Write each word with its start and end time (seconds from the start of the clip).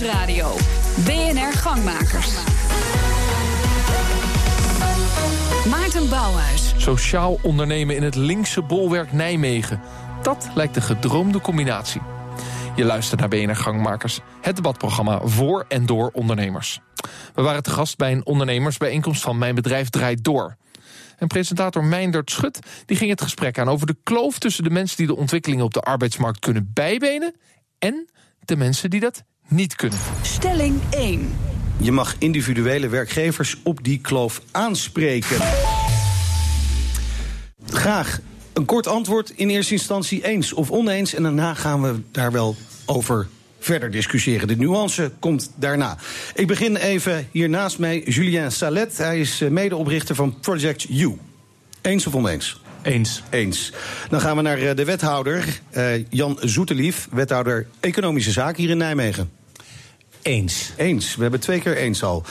Nieuwsradio. 0.00 0.56
BNR 1.04 1.52
Gangmakers. 1.52 2.34
Maarten 5.68 6.08
Bouwhuis. 6.08 6.72
Sociaal 6.76 7.38
ondernemen 7.42 7.96
in 7.96 8.02
het 8.02 8.14
linkse 8.14 8.62
bolwerk 8.62 9.12
Nijmegen. 9.12 9.80
Dat 10.22 10.48
lijkt 10.54 10.74
de 10.74 10.80
gedroomde 10.80 11.40
combinatie. 11.40 12.00
Je 12.76 12.84
luistert 12.84 13.20
naar 13.20 13.28
BNR 13.28 13.56
Gangmakers, 13.56 14.20
het 14.40 14.56
debatprogramma 14.56 15.20
voor 15.24 15.64
en 15.68 15.86
door 15.86 16.10
ondernemers. 16.12 16.80
We 17.34 17.42
waren 17.42 17.62
te 17.62 17.70
gast 17.70 17.96
bij 17.96 18.12
een 18.12 18.26
ondernemersbijeenkomst 18.26 19.22
van 19.22 19.38
Mijn 19.38 19.54
Bedrijf 19.54 19.88
Draait 19.88 20.24
Door. 20.24 20.56
En 21.16 21.26
presentator 21.26 21.84
Meindert 21.84 22.30
Schut 22.30 22.58
die 22.86 22.96
ging 22.96 23.10
het 23.10 23.22
gesprek 23.22 23.58
aan 23.58 23.68
over 23.68 23.86
de 23.86 23.96
kloof 24.02 24.38
tussen 24.38 24.64
de 24.64 24.70
mensen 24.70 24.96
die 24.96 25.06
de 25.06 25.16
ontwikkelingen 25.16 25.64
op 25.64 25.74
de 25.74 25.80
arbeidsmarkt 25.80 26.38
kunnen 26.38 26.70
bijbenen 26.74 27.34
en 27.78 28.10
de 28.40 28.56
mensen 28.56 28.90
die 28.90 29.00
dat 29.00 29.24
niet 29.50 29.76
kunnen. 29.76 29.98
Stelling 30.22 30.80
1. 30.90 31.32
Je 31.76 31.92
mag 31.92 32.14
individuele 32.18 32.88
werkgevers 32.88 33.56
op 33.62 33.84
die 33.84 33.98
kloof 33.98 34.42
aanspreken. 34.50 35.36
Graag 37.66 38.20
een 38.52 38.64
kort 38.64 38.86
antwoord 38.86 39.30
in 39.30 39.50
eerste 39.50 39.72
instantie 39.72 40.24
eens 40.24 40.52
of 40.52 40.70
oneens. 40.70 41.14
En 41.14 41.22
daarna 41.22 41.54
gaan 41.54 41.82
we 41.82 42.00
daar 42.10 42.32
wel 42.32 42.56
over 42.86 43.28
verder 43.58 43.90
discussiëren. 43.90 44.48
De 44.48 44.56
nuance 44.56 45.12
komt 45.18 45.50
daarna. 45.54 45.96
Ik 46.34 46.46
begin 46.46 46.76
even 46.76 47.28
hier 47.30 47.48
naast 47.48 47.78
mij 47.78 48.02
Julien 48.04 48.52
Salet. 48.52 48.96
Hij 48.96 49.20
is 49.20 49.40
eh, 49.40 49.50
medeoprichter 49.50 50.14
van 50.14 50.38
Project 50.40 50.88
U. 50.88 51.16
Eens 51.80 52.06
of 52.06 52.14
oneens? 52.14 52.60
Eens. 52.82 53.22
Eens. 53.30 53.72
Dan 54.08 54.20
gaan 54.20 54.36
we 54.36 54.42
naar 54.42 54.58
eh, 54.58 54.76
de 54.76 54.84
wethouder, 54.84 55.60
uh, 55.76 56.06
Jan 56.08 56.38
Zoetelief, 56.40 57.08
wethouder 57.10 57.66
Economische 57.80 58.30
Zaken 58.30 58.62
hier 58.62 58.70
in 58.70 58.78
Nijmegen. 58.78 59.39
Eens. 60.22 60.72
Eens. 60.76 61.16
We 61.16 61.22
hebben 61.22 61.40
twee 61.40 61.60
keer 61.60 61.76
eens 61.76 62.02
al. 62.02 62.24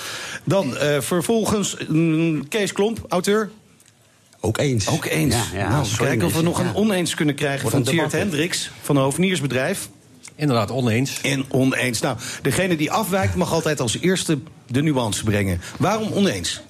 Dan 0.43 0.73
uh, 0.73 1.01
vervolgens 1.01 1.75
mm, 1.87 2.47
Kees 2.47 2.71
Klomp, 2.71 3.05
auteur. 3.09 3.49
Ook 4.39 4.57
eens. 4.57 4.87
Ook 4.87 5.05
eens. 5.05 5.35
Ja, 5.35 5.59
ja, 5.59 5.69
nou, 5.69 5.87
kijken 5.97 6.27
of 6.27 6.33
we 6.33 6.41
nog 6.41 6.59
een 6.59 6.75
oneens 6.75 7.13
kunnen 7.13 7.35
krijgen 7.35 7.69
van 7.69 7.83
Tjeerd 7.83 8.11
Hendricks 8.11 8.71
van 8.81 8.95
een 8.95 9.03
hoveniersbedrijf. 9.03 9.89
Inderdaad, 10.35 10.71
oneens. 10.71 11.21
En 11.21 11.45
oneens. 11.49 11.99
Nou, 11.99 12.17
degene 12.41 12.75
die 12.75 12.91
afwijkt 12.91 13.35
mag 13.35 13.53
altijd 13.53 13.79
als 13.79 13.99
eerste 13.99 14.39
de 14.67 14.81
nuance 14.81 15.23
brengen. 15.23 15.61
Waarom 15.77 16.11
oneens? 16.11 16.61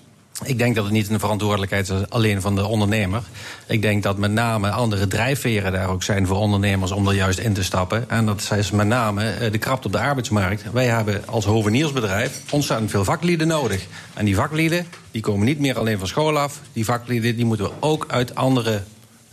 Ik 0.44 0.58
denk 0.58 0.76
dat 0.76 0.84
het 0.84 0.94
niet 0.94 1.10
een 1.10 1.20
verantwoordelijkheid 1.20 1.90
is 1.90 2.10
alleen 2.10 2.42
van 2.42 2.56
de 2.56 2.66
ondernemer. 2.66 3.24
Ik 3.68 3.82
denk 3.82 4.04
dat 4.04 4.18
met 4.18 4.32
name 4.32 4.70
andere 4.70 5.08
drijfveren 5.08 5.72
daar 5.72 5.90
ook 5.90 6.04
zijn 6.04 6.28
voor 6.28 6.38
ondernemers 6.38 6.92
om 6.92 7.08
er 7.08 7.14
juist 7.14 7.40
in 7.40 7.54
te 7.54 7.64
stappen. 7.64 8.10
En 8.10 8.26
dat 8.26 8.52
is 8.58 8.72
met 8.72 8.88
name 8.88 9.30
eh, 9.30 9.52
de 9.52 9.58
krapte 9.58 9.88
op 9.88 9.94
de 9.94 10.00
arbeidsmarkt. 10.00 10.64
Wij 10.72 10.86
hebben 10.86 11.22
als 11.26 11.46
hoveniersbedrijf 11.46 12.42
ontzettend 12.50 12.90
veel 12.90 13.04
vaklieden 13.04 13.48
nodig. 13.48 13.86
En 14.14 14.26
die 14.26 14.36
vaklieden 14.36 14.86
die 15.12 15.22
komen 15.22 15.46
niet 15.46 15.60
meer 15.60 15.78
alleen 15.78 15.98
van 16.00 16.08
school 16.08 16.40
af. 16.40 16.60
Die 16.74 16.86
vaklieden 16.86 17.36
die 17.36 17.46
moeten 17.46 17.66
we 17.66 17.72
ook 17.80 18.06
uit 18.08 18.36
andere 18.36 18.82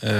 uh, 0.04 0.10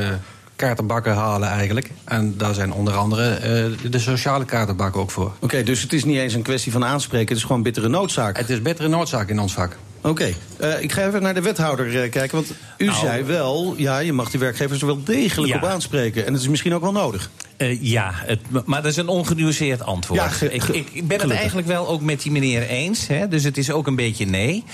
kaartenbakken 0.56 1.14
halen 1.14 1.48
eigenlijk. 1.48 1.90
En 2.04 2.34
daar 2.36 2.54
zijn 2.54 2.72
onder 2.72 2.94
andere 2.94 3.38
uh, 3.82 3.90
de 3.90 3.98
sociale 3.98 4.44
kaartenbakken 4.44 5.00
ook 5.00 5.10
voor. 5.10 5.24
Oké, 5.24 5.44
okay, 5.44 5.62
dus 5.62 5.82
het 5.82 5.92
is 5.92 6.04
niet 6.04 6.16
eens 6.16 6.34
een 6.34 6.42
kwestie 6.42 6.72
van 6.72 6.84
aanspreken, 6.84 7.28
het 7.28 7.36
is 7.36 7.44
gewoon 7.44 7.62
bittere 7.62 7.88
noodzaak. 7.88 8.36
Het 8.36 8.50
is 8.50 8.62
bittere 8.62 8.88
noodzaak 8.88 9.28
in 9.28 9.40
ons 9.40 9.52
vak. 9.52 9.76
Oké, 10.08 10.34
okay. 10.60 10.76
uh, 10.76 10.82
ik 10.82 10.92
ga 10.92 11.06
even 11.06 11.22
naar 11.22 11.34
de 11.34 11.40
wethouder 11.40 11.86
uh, 11.86 12.10
kijken. 12.10 12.30
Want 12.30 12.52
u 12.78 12.84
nou, 12.84 12.98
zei 12.98 13.22
wel, 13.24 13.74
ja, 13.76 13.98
je 13.98 14.12
mag 14.12 14.30
die 14.30 14.40
werkgevers 14.40 14.80
er 14.80 14.86
wel 14.86 15.04
degelijk 15.04 15.52
ja. 15.52 15.58
op 15.58 15.64
aanspreken. 15.64 16.26
En 16.26 16.32
dat 16.32 16.42
is 16.42 16.48
misschien 16.48 16.74
ook 16.74 16.82
wel 16.82 16.92
nodig. 16.92 17.30
Uh, 17.58 17.82
ja, 17.82 18.10
het, 18.14 18.40
maar 18.64 18.82
dat 18.82 18.90
is 18.90 18.96
een 18.96 19.08
ongenuanceerd 19.08 19.82
antwoord. 19.82 20.20
Ja, 20.20 20.28
ge, 20.28 20.60
ge, 20.60 20.76
ik, 20.76 20.88
ik, 20.92 21.08
ben 21.08 21.20
het 21.20 21.30
eigenlijk 21.30 21.66
wel 21.66 21.88
ook 21.88 22.00
met 22.00 22.22
die 22.22 22.32
meneer 22.32 22.62
eens. 22.62 23.06
Hè, 23.06 23.28
dus 23.28 23.44
het 23.44 23.56
is 23.56 23.70
ook 23.70 23.86
een 23.86 23.96
beetje 23.96 24.26
nee. 24.26 24.64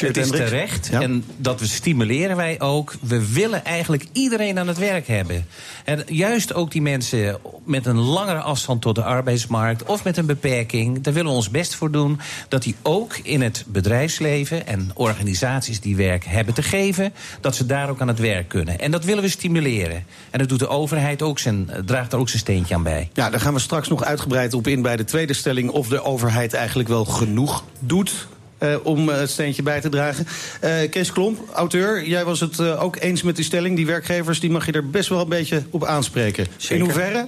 het 0.00 0.16
is 0.16 0.30
terecht. 0.30 0.88
Ja. 0.90 1.00
En 1.00 1.24
dat 1.36 1.60
we 1.60 1.66
stimuleren 1.66 2.36
wij 2.36 2.60
ook. 2.60 2.94
We 3.00 3.32
willen 3.32 3.64
eigenlijk 3.64 4.04
iedereen 4.12 4.58
aan 4.58 4.68
het 4.68 4.78
werk 4.78 5.06
hebben. 5.06 5.46
En 5.84 6.04
juist 6.06 6.54
ook 6.54 6.70
die 6.70 6.82
mensen 6.82 7.38
met 7.64 7.86
een 7.86 7.98
langere 7.98 8.40
afstand 8.40 8.82
tot 8.82 8.94
de 8.94 9.02
arbeidsmarkt... 9.02 9.82
of 9.82 10.04
met 10.04 10.16
een 10.16 10.26
beperking, 10.26 11.02
daar 11.02 11.14
willen 11.14 11.30
we 11.30 11.36
ons 11.36 11.50
best 11.50 11.74
voor 11.74 11.90
doen... 11.90 12.20
dat 12.48 12.62
die 12.62 12.74
ook 12.82 13.16
in 13.22 13.42
het 13.42 13.64
bedrijfsleven 13.66 14.66
en 14.66 14.90
organisaties 14.94 15.80
die 15.80 15.96
werk 15.96 16.24
hebben 16.24 16.54
te 16.54 16.62
geven... 16.62 17.12
dat 17.40 17.56
ze 17.56 17.66
daar 17.66 17.88
ook 17.88 18.00
aan 18.00 18.08
het 18.08 18.18
werk 18.18 18.48
kunnen. 18.48 18.78
En 18.78 18.90
dat 18.90 19.04
willen 19.04 19.22
we 19.22 19.28
stimuleren. 19.28 20.04
En 20.30 20.38
dat 20.38 20.48
doet 20.48 20.58
de 20.58 20.68
overheid 20.68 21.22
ook 21.22 21.38
zijn, 21.38 21.70
draagt 21.84 22.12
er 22.12 22.18
ook 22.18 22.27
zijn 22.28 22.42
steentje 22.42 22.74
aan 22.74 22.82
bij. 22.82 23.10
Ja, 23.12 23.30
daar 23.30 23.40
gaan 23.40 23.54
we 23.54 23.60
straks 23.60 23.88
nog 23.88 24.04
uitgebreid 24.04 24.54
op 24.54 24.66
in 24.66 24.82
bij 24.82 24.96
de 24.96 25.04
tweede 25.04 25.32
stelling... 25.32 25.70
of 25.70 25.88
de 25.88 26.02
overheid 26.02 26.54
eigenlijk 26.54 26.88
wel 26.88 27.04
genoeg 27.04 27.64
doet 27.78 28.26
uh, 28.62 28.74
om 28.82 29.08
het 29.08 29.30
steentje 29.30 29.62
bij 29.62 29.80
te 29.80 29.88
dragen. 29.88 30.26
Uh, 30.64 30.90
Kees 30.90 31.12
Klomp, 31.12 31.38
auteur, 31.52 32.04
jij 32.04 32.24
was 32.24 32.40
het 32.40 32.58
uh, 32.58 32.82
ook 32.82 32.96
eens 32.96 33.22
met 33.22 33.36
die 33.36 33.44
stelling. 33.44 33.76
Die 33.76 33.86
werkgevers 33.86 34.40
die 34.40 34.50
mag 34.50 34.66
je 34.66 34.72
er 34.72 34.90
best 34.90 35.08
wel 35.08 35.20
een 35.20 35.28
beetje 35.28 35.62
op 35.70 35.84
aanspreken. 35.84 36.46
Zeker. 36.56 36.76
In 36.76 36.82
hoeverre? 36.82 37.26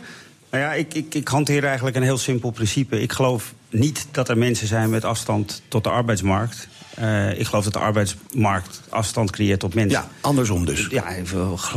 Nou 0.50 0.65
ja, 0.65 0.72
ik, 0.72 0.94
ik, 0.94 1.15
ik 1.15 1.28
hanteer 1.28 1.65
eigenlijk 1.65 1.97
een 1.97 2.03
heel 2.03 2.19
simpel 2.19 2.50
principe. 2.50 3.03
Ik 3.03 3.12
geloof 3.12 3.55
niet 3.69 4.06
dat 4.10 4.28
er 4.28 4.39
mensen 4.39 4.66
zijn 4.66 4.91
met 4.91 5.05
afstand 5.05 5.62
tot 5.69 5.84
de 5.84 5.91
arbeidsmarkt. 5.91 6.69
Uh, 7.00 7.38
ik 7.38 7.47
geloof 7.47 7.65
dat 7.65 7.72
de 7.72 7.78
arbeidsmarkt 7.78 8.81
afstand 8.88 9.31
creëert 9.31 9.61
tot 9.61 9.75
mensen. 9.75 10.00
Ja, 10.00 10.09
andersom 10.21 10.65
dus. 10.65 10.87
Ja, 10.91 11.05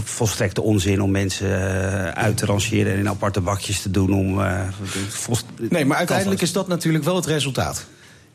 volstrekte 0.04 0.62
onzin 0.62 1.02
om 1.02 1.12
mensen 1.12 1.48
uh, 1.48 2.08
uit 2.08 2.38
te 2.38 2.46
rangeren 2.46 2.94
en 2.94 3.00
in 3.00 3.10
aparte 3.10 3.42
bakjes 3.42 3.82
te 3.82 3.92
doen. 3.92 4.14
Om, 4.14 4.40
uh, 4.40 4.62
nee, 5.70 5.86
maar 5.86 5.98
uiteindelijk 5.98 6.42
is 6.42 6.52
dat 6.52 6.68
natuurlijk 6.68 7.04
wel 7.04 7.16
het 7.16 7.26
resultaat. 7.26 7.86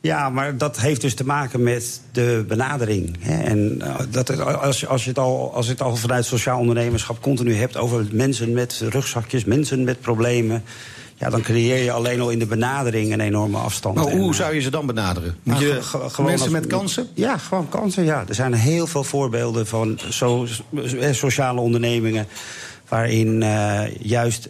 Ja, 0.01 0.31
maar 0.31 0.57
dat 0.57 0.81
heeft 0.81 1.01
dus 1.01 1.15
te 1.15 1.25
maken 1.25 1.63
met 1.63 2.01
de 2.13 2.45
benadering. 2.49 3.17
Hè? 3.21 3.43
En 3.43 3.83
dat, 4.11 4.41
als, 4.41 4.87
als, 4.87 5.03
je 5.03 5.09
het 5.09 5.19
al, 5.19 5.55
als 5.55 5.67
je 5.67 5.73
het 5.73 5.83
al 5.83 5.97
vanuit 5.97 6.25
sociaal 6.25 6.59
ondernemerschap 6.59 7.23
continu 7.23 7.55
hebt 7.55 7.77
over 7.77 8.07
mensen 8.13 8.53
met 8.53 8.83
rugzakjes, 8.89 9.45
mensen 9.45 9.85
met 9.85 10.01
problemen 10.01 10.63
ja, 11.19 11.31
dan 11.31 11.43
creëer 11.43 11.85
je 11.85 11.93
alleen 11.93 12.21
al 12.21 12.31
in 12.31 12.39
de 12.39 12.47
benadering 12.47 13.13
een 13.13 13.21
enorme 13.21 13.59
afstand. 13.59 13.95
Maar 13.95 14.11
hoe 14.11 14.35
zou 14.35 14.55
je 14.55 14.61
ze 14.61 14.71
dan 14.71 14.87
benaderen? 14.87 15.37
Moet 15.43 15.59
je 15.59 15.79
gewoon 15.83 16.31
mensen 16.31 16.53
met 16.53 16.67
kansen? 16.67 17.09
Ja, 17.15 17.39
gewoon 17.39 17.69
kansen, 17.69 18.05
ja. 18.05 18.25
Er 18.29 18.35
zijn 18.35 18.55
heel 18.55 18.87
veel 18.87 19.05
voorbeelden 19.05 19.67
van 19.67 19.99
so, 20.09 20.47
sociale 21.11 21.61
ondernemingen... 21.61 22.27
waarin 22.89 23.43
uh, 23.43 23.97
juist 24.01 24.49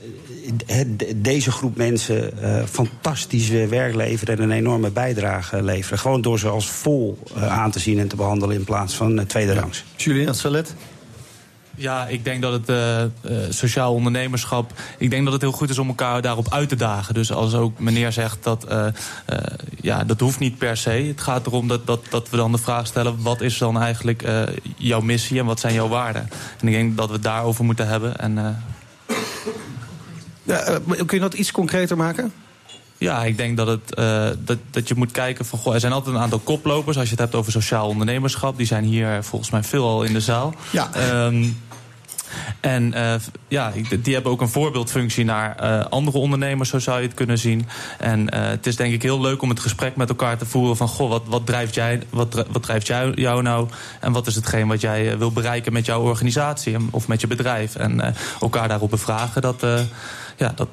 deze 1.17 1.51
groep 1.51 1.77
mensen 1.77 2.31
uh, 2.43 2.63
fantastisch 2.65 3.49
werk 3.49 3.95
leveren... 3.95 4.37
en 4.37 4.43
een 4.43 4.51
enorme 4.51 4.91
bijdrage 4.91 5.63
leveren. 5.63 5.99
Gewoon 5.99 6.21
door 6.21 6.39
ze 6.39 6.49
als 6.49 6.71
vol 6.71 7.19
uh, 7.37 7.59
aan 7.59 7.71
te 7.71 7.79
zien 7.79 7.99
en 7.99 8.09
te 8.09 8.17
behandelen... 8.17 8.57
in 8.57 8.65
plaats 8.65 8.95
van 8.95 9.27
tweede 9.27 9.55
rangs. 9.55 9.85
Julien 9.97 10.35
Salet? 10.35 10.75
Ja, 11.79 12.07
ik 12.07 12.25
denk 12.25 12.43
dat 12.43 12.53
het 12.53 12.69
uh, 12.69 13.03
uh, 13.03 13.39
sociaal 13.49 13.95
ondernemerschap. 13.95 14.73
Ik 14.99 15.11
denk 15.11 15.25
dat 15.25 15.33
het 15.33 15.43
heel 15.43 15.53
goed 15.53 15.71
is 15.71 15.79
om 15.79 15.89
elkaar 15.89 16.23
daarop 16.23 16.53
uit 16.53 16.69
te 16.69 16.77
dagen. 16.77 17.15
Dus 17.15 17.33
als 17.33 17.55
ook 17.55 17.79
meneer 17.79 18.13
zegt 18.13 18.45
dat. 18.45 18.67
Uh, 18.71 18.87
ja, 19.81 20.05
dat 20.05 20.21
hoeft 20.21 20.39
niet 20.39 20.59
per 20.59 20.77
se. 20.77 20.91
Het 20.91 21.21
gaat 21.21 21.47
erom 21.47 21.69
dat, 21.69 21.87
dat, 21.87 22.01
dat 22.11 22.31
we 22.31 22.37
dan 22.37 22.53
de 22.53 22.59
vraag 22.59 22.87
stellen: 22.87 23.23
wat 23.23 23.41
is 23.41 23.59
dan 23.59 23.81
eigenlijk 23.81 24.29
jouw 24.77 25.01
missie 25.01 25.39
en 25.39 25.47
wat 25.47 25.61
zijn 25.61 25.75
jouw 25.75 25.89
waarden? 25.89 26.29
En 26.61 26.69
ik 26.69 26.75
denk 26.75 26.97
dat 26.97 27.07
we 27.07 27.13
het 27.13 27.23
daarover 27.23 27.65
moeten 27.65 27.89
hebben. 27.89 28.19
En, 28.19 28.63
ja, 30.43 30.79
kun 30.85 31.07
je 31.09 31.21
dat 31.21 31.35
iets 31.35 31.51
concreter 31.51 31.97
maken? 31.97 32.33
Ja, 32.99 33.25
ik 33.25 33.37
denk 33.37 33.57
dat, 33.57 33.67
het, 33.67 33.99
uh, 33.99 34.29
dat, 34.45 34.59
dat 34.71 34.89
je 34.89 34.95
moet 34.95 35.11
kijken 35.11 35.45
van... 35.45 35.59
Goh, 35.59 35.75
er 35.75 35.81
zijn 35.81 35.93
altijd 35.93 36.15
een 36.15 36.21
aantal 36.21 36.39
koplopers. 36.39 36.97
Als 36.97 37.05
je 37.05 37.11
het 37.11 37.21
hebt 37.21 37.35
over 37.35 37.53
sociaal 37.53 37.89
ondernemerschap. 37.89 38.57
Die 38.57 38.67
zijn 38.67 38.85
hier 38.85 39.25
volgens 39.25 39.51
mij 39.51 39.63
veelal 39.63 40.03
in 40.03 40.13
de 40.13 40.21
zaal. 40.21 40.55
Ja. 40.71 40.91
Um, 41.25 41.57
en 42.61 42.93
uh, 42.97 43.15
ja, 43.49 43.73
die 44.01 44.15
hebben 44.15 44.33
ook 44.33 44.41
een 44.41 44.49
voorbeeldfunctie 44.49 45.25
naar 45.25 45.57
uh, 45.63 45.85
andere 45.85 46.19
ondernemers, 46.19 46.69
zo 46.69 46.79
zou 46.79 47.01
je 47.01 47.07
het 47.07 47.17
kunnen 47.17 47.39
zien. 47.39 47.67
En 47.99 48.21
uh, 48.21 48.27
het 48.49 48.67
is 48.67 48.77
denk 48.77 48.93
ik 48.93 49.03
heel 49.03 49.21
leuk 49.21 49.43
om 49.43 49.49
het 49.49 49.61
gesprek 49.61 49.97
met 49.97 50.09
elkaar 50.09 50.39
te 50.39 50.47
voeren 50.47 50.77
van 50.77 50.89
goh, 50.89 51.09
wat, 51.09 51.23
wat 51.27 51.47
drijft 51.47 51.75
jij, 51.75 52.03
wat, 52.11 52.47
wat 52.51 52.63
drijft 52.63 52.87
jou, 52.87 53.21
jou 53.21 53.43
nou? 53.43 53.69
En 54.01 54.13
wat 54.13 54.27
is 54.27 54.35
hetgeen 54.35 54.69
wat 54.69 54.81
jij 54.81 55.19
wil 55.19 55.33
bereiken 55.33 55.73
met 55.73 55.87
jouw 55.87 56.03
organisatie 56.03 56.77
of 56.91 57.09
met 57.09 57.21
je 57.21 57.27
bedrijf? 57.27 57.75
En 57.75 58.15
elkaar 58.41 58.69
daarop 58.69 58.91
bevragen, 58.91 59.43
dat 59.43 59.65
ja, 60.37 60.53
dat 60.55 60.69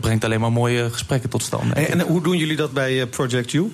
brengt 0.00 0.24
alleen 0.24 0.40
maar 0.40 0.52
mooie 0.52 0.90
gesprekken 0.90 1.30
tot 1.30 1.42
stand. 1.42 1.72
En, 1.72 1.86
en, 1.86 2.00
hoe 2.00 2.22
doen 2.22 2.36
jullie 2.36 2.56
dat 2.56 2.72
bij 2.72 3.06
Project 3.06 3.50
You? 3.50 3.72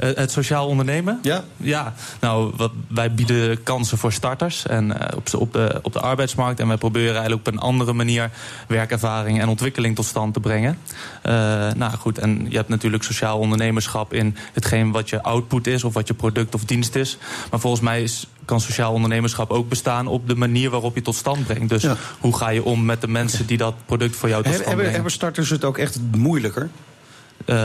Uh, 0.00 0.10
het 0.14 0.30
sociaal 0.30 0.66
ondernemen? 0.66 1.18
Ja. 1.22 1.44
Ja, 1.56 1.94
nou, 2.20 2.52
wat, 2.56 2.72
wij 2.88 3.14
bieden 3.14 3.62
kansen 3.62 3.98
voor 3.98 4.12
starters 4.12 4.66
en, 4.66 4.86
uh, 4.86 4.94
op, 5.16 5.34
op, 5.34 5.52
de, 5.52 5.78
op 5.82 5.92
de 5.92 6.00
arbeidsmarkt. 6.00 6.60
En 6.60 6.68
wij 6.68 6.76
proberen 6.76 7.12
eigenlijk 7.12 7.46
op 7.46 7.52
een 7.52 7.60
andere 7.60 7.92
manier 7.92 8.30
werkervaring 8.68 9.40
en 9.40 9.48
ontwikkeling 9.48 9.94
tot 9.94 10.04
stand 10.04 10.34
te 10.34 10.40
brengen. 10.40 10.78
Uh, 11.26 11.32
nou 11.72 11.92
goed, 11.98 12.18
en 12.18 12.46
je 12.48 12.56
hebt 12.56 12.68
natuurlijk 12.68 13.02
sociaal 13.02 13.38
ondernemerschap 13.38 14.12
in 14.12 14.36
hetgeen 14.52 14.90
wat 14.90 15.08
je 15.08 15.22
output 15.22 15.66
is 15.66 15.84
of 15.84 15.94
wat 15.94 16.08
je 16.08 16.14
product 16.14 16.54
of 16.54 16.64
dienst 16.64 16.94
is. 16.94 17.18
Maar 17.50 17.60
volgens 17.60 17.82
mij 17.82 18.02
is, 18.02 18.26
kan 18.44 18.60
sociaal 18.60 18.92
ondernemerschap 18.92 19.50
ook 19.50 19.68
bestaan 19.68 20.06
op 20.06 20.28
de 20.28 20.36
manier 20.36 20.70
waarop 20.70 20.94
je 20.94 21.02
tot 21.02 21.14
stand 21.14 21.46
brengt. 21.46 21.68
Dus 21.68 21.82
ja. 21.82 21.96
hoe 22.20 22.36
ga 22.36 22.48
je 22.48 22.64
om 22.64 22.84
met 22.84 23.00
de 23.00 23.08
mensen 23.08 23.46
die 23.46 23.56
dat 23.56 23.74
product 23.86 24.16
voor 24.16 24.28
jou 24.28 24.42
tot 24.42 24.52
stand 24.52 24.66
hebben, 24.66 24.84
brengen? 24.84 24.94
Hebben 24.94 25.12
starters 25.12 25.50
het 25.50 25.64
ook 25.64 25.78
echt 25.78 25.98
moeilijker? 26.16 26.68
Uh, 27.46 27.56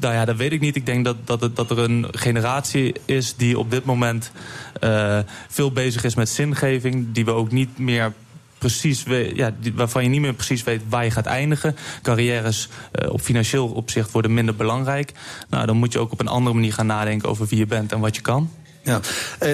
nou 0.00 0.14
ja, 0.14 0.24
dat 0.24 0.36
weet 0.36 0.52
ik 0.52 0.60
niet. 0.60 0.76
Ik 0.76 0.86
denk 0.86 1.04
dat, 1.04 1.16
dat, 1.24 1.56
dat 1.56 1.70
er 1.70 1.78
een 1.78 2.06
generatie 2.10 2.94
is 3.04 3.34
die 3.36 3.58
op 3.58 3.70
dit 3.70 3.84
moment 3.84 4.30
uh, 4.84 5.18
veel 5.48 5.72
bezig 5.72 6.04
is 6.04 6.14
met 6.14 6.28
zingeving. 6.28 7.06
Die 7.12 7.24
we 7.24 7.30
ook 7.30 7.52
niet 7.52 7.78
meer 7.78 8.12
precies 8.58 9.04
ja, 9.34 9.54
waarvan 9.74 10.02
je 10.02 10.08
niet 10.08 10.20
meer 10.20 10.34
precies 10.34 10.62
weet 10.62 10.80
waar 10.88 11.04
je 11.04 11.10
gaat 11.10 11.26
eindigen. 11.26 11.76
Carrières 12.02 12.68
uh, 13.02 13.12
op 13.12 13.20
financieel 13.20 13.68
opzicht 13.68 14.10
worden 14.10 14.34
minder 14.34 14.56
belangrijk. 14.56 15.12
Nou, 15.48 15.66
dan 15.66 15.76
moet 15.76 15.92
je 15.92 15.98
ook 15.98 16.12
op 16.12 16.20
een 16.20 16.28
andere 16.28 16.54
manier 16.54 16.72
gaan 16.72 16.86
nadenken 16.86 17.28
over 17.28 17.46
wie 17.46 17.58
je 17.58 17.66
bent 17.66 17.92
en 17.92 18.00
wat 18.00 18.16
je 18.16 18.22
kan. 18.22 18.50
Ja, 18.82 19.00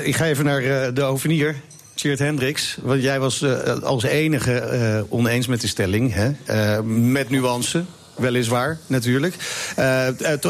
ik 0.02 0.16
ga 0.16 0.24
even 0.24 0.44
naar 0.44 0.94
de 0.94 1.02
ovenier. 1.02 1.56
Tjeerd 1.94 2.18
Hendricks, 2.18 2.78
want 2.82 3.02
jij 3.02 3.20
was 3.20 3.44
als 3.82 4.02
enige 4.02 5.06
oneens 5.08 5.46
met 5.46 5.60
de 5.60 5.66
stelling, 5.66 6.14
hè? 6.14 6.82
met 6.82 7.30
nuance 7.30 7.84
weliswaar, 8.20 8.78
natuurlijk. 8.86 9.34
Uh, 9.78 10.06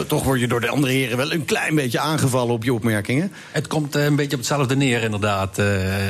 toch 0.07 0.25
word 0.25 0.41
je 0.41 0.49
door 0.49 0.61
de 0.61 0.69
andere 0.69 0.93
heren 0.93 1.17
wel 1.17 1.33
een 1.33 1.45
klein 1.45 1.75
beetje 1.75 1.99
aangevallen 1.99 2.55
op 2.55 2.65
je 2.65 2.73
opmerkingen. 2.73 3.33
Het 3.51 3.67
komt 3.67 3.97
uh, 3.97 4.05
een 4.05 4.17
beetje 4.17 4.33
op 4.33 4.39
hetzelfde 4.39 4.77
neer, 4.77 5.03
inderdaad. 5.03 5.59
Uh, 5.59 5.67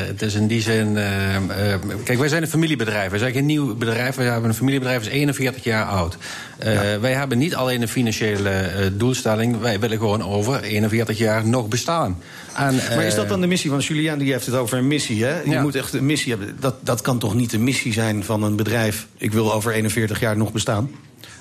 het 0.06 0.22
is 0.22 0.34
in 0.34 0.46
die 0.46 0.62
zin... 0.62 0.98
kijk, 2.04 2.18
wij 2.18 2.28
zijn 2.28 2.42
een 2.42 2.48
familiebedrijf. 2.48 3.10
Wij 3.10 3.18
zijn 3.18 3.32
geen 3.32 3.46
nieuw 3.46 3.76
bedrijf. 3.76 4.16
Wij 4.16 4.26
hebben 4.26 4.50
een 4.50 4.56
familiebedrijf, 4.56 5.00
is 5.00 5.08
41 5.08 5.64
jaar 5.64 5.84
oud. 5.84 6.16
Ja. 6.64 7.00
Wij 7.00 7.12
hebben 7.12 7.38
niet 7.38 7.54
alleen 7.54 7.82
een 7.82 7.88
financiële 7.88 8.92
doelstelling. 8.96 9.60
Wij 9.60 9.80
willen 9.80 9.98
gewoon 9.98 10.22
over 10.22 10.62
41 10.62 11.18
jaar 11.18 11.46
nog 11.46 11.68
bestaan. 11.68 12.18
En, 12.54 12.74
maar 12.74 13.04
is 13.04 13.14
dat 13.14 13.28
dan 13.28 13.40
de 13.40 13.46
missie? 13.46 13.70
Want 13.70 13.84
Julian 13.84 14.18
die 14.18 14.32
heeft 14.32 14.46
het 14.46 14.54
over 14.54 14.78
een 14.78 14.86
missie. 14.86 15.24
Hè? 15.24 15.40
Je 15.40 15.50
ja. 15.50 15.62
moet 15.62 15.74
echt 15.74 15.92
een 15.92 16.06
missie 16.06 16.30
hebben. 16.36 16.56
Dat, 16.60 16.74
dat 16.80 17.00
kan 17.00 17.18
toch 17.18 17.34
niet 17.34 17.50
de 17.50 17.58
missie 17.58 17.92
zijn 17.92 18.24
van 18.24 18.42
een 18.42 18.56
bedrijf... 18.56 19.06
ik 19.16 19.32
wil 19.32 19.52
over 19.52 19.72
41 19.72 20.20
jaar 20.20 20.36
nog 20.36 20.52
bestaan? 20.52 20.90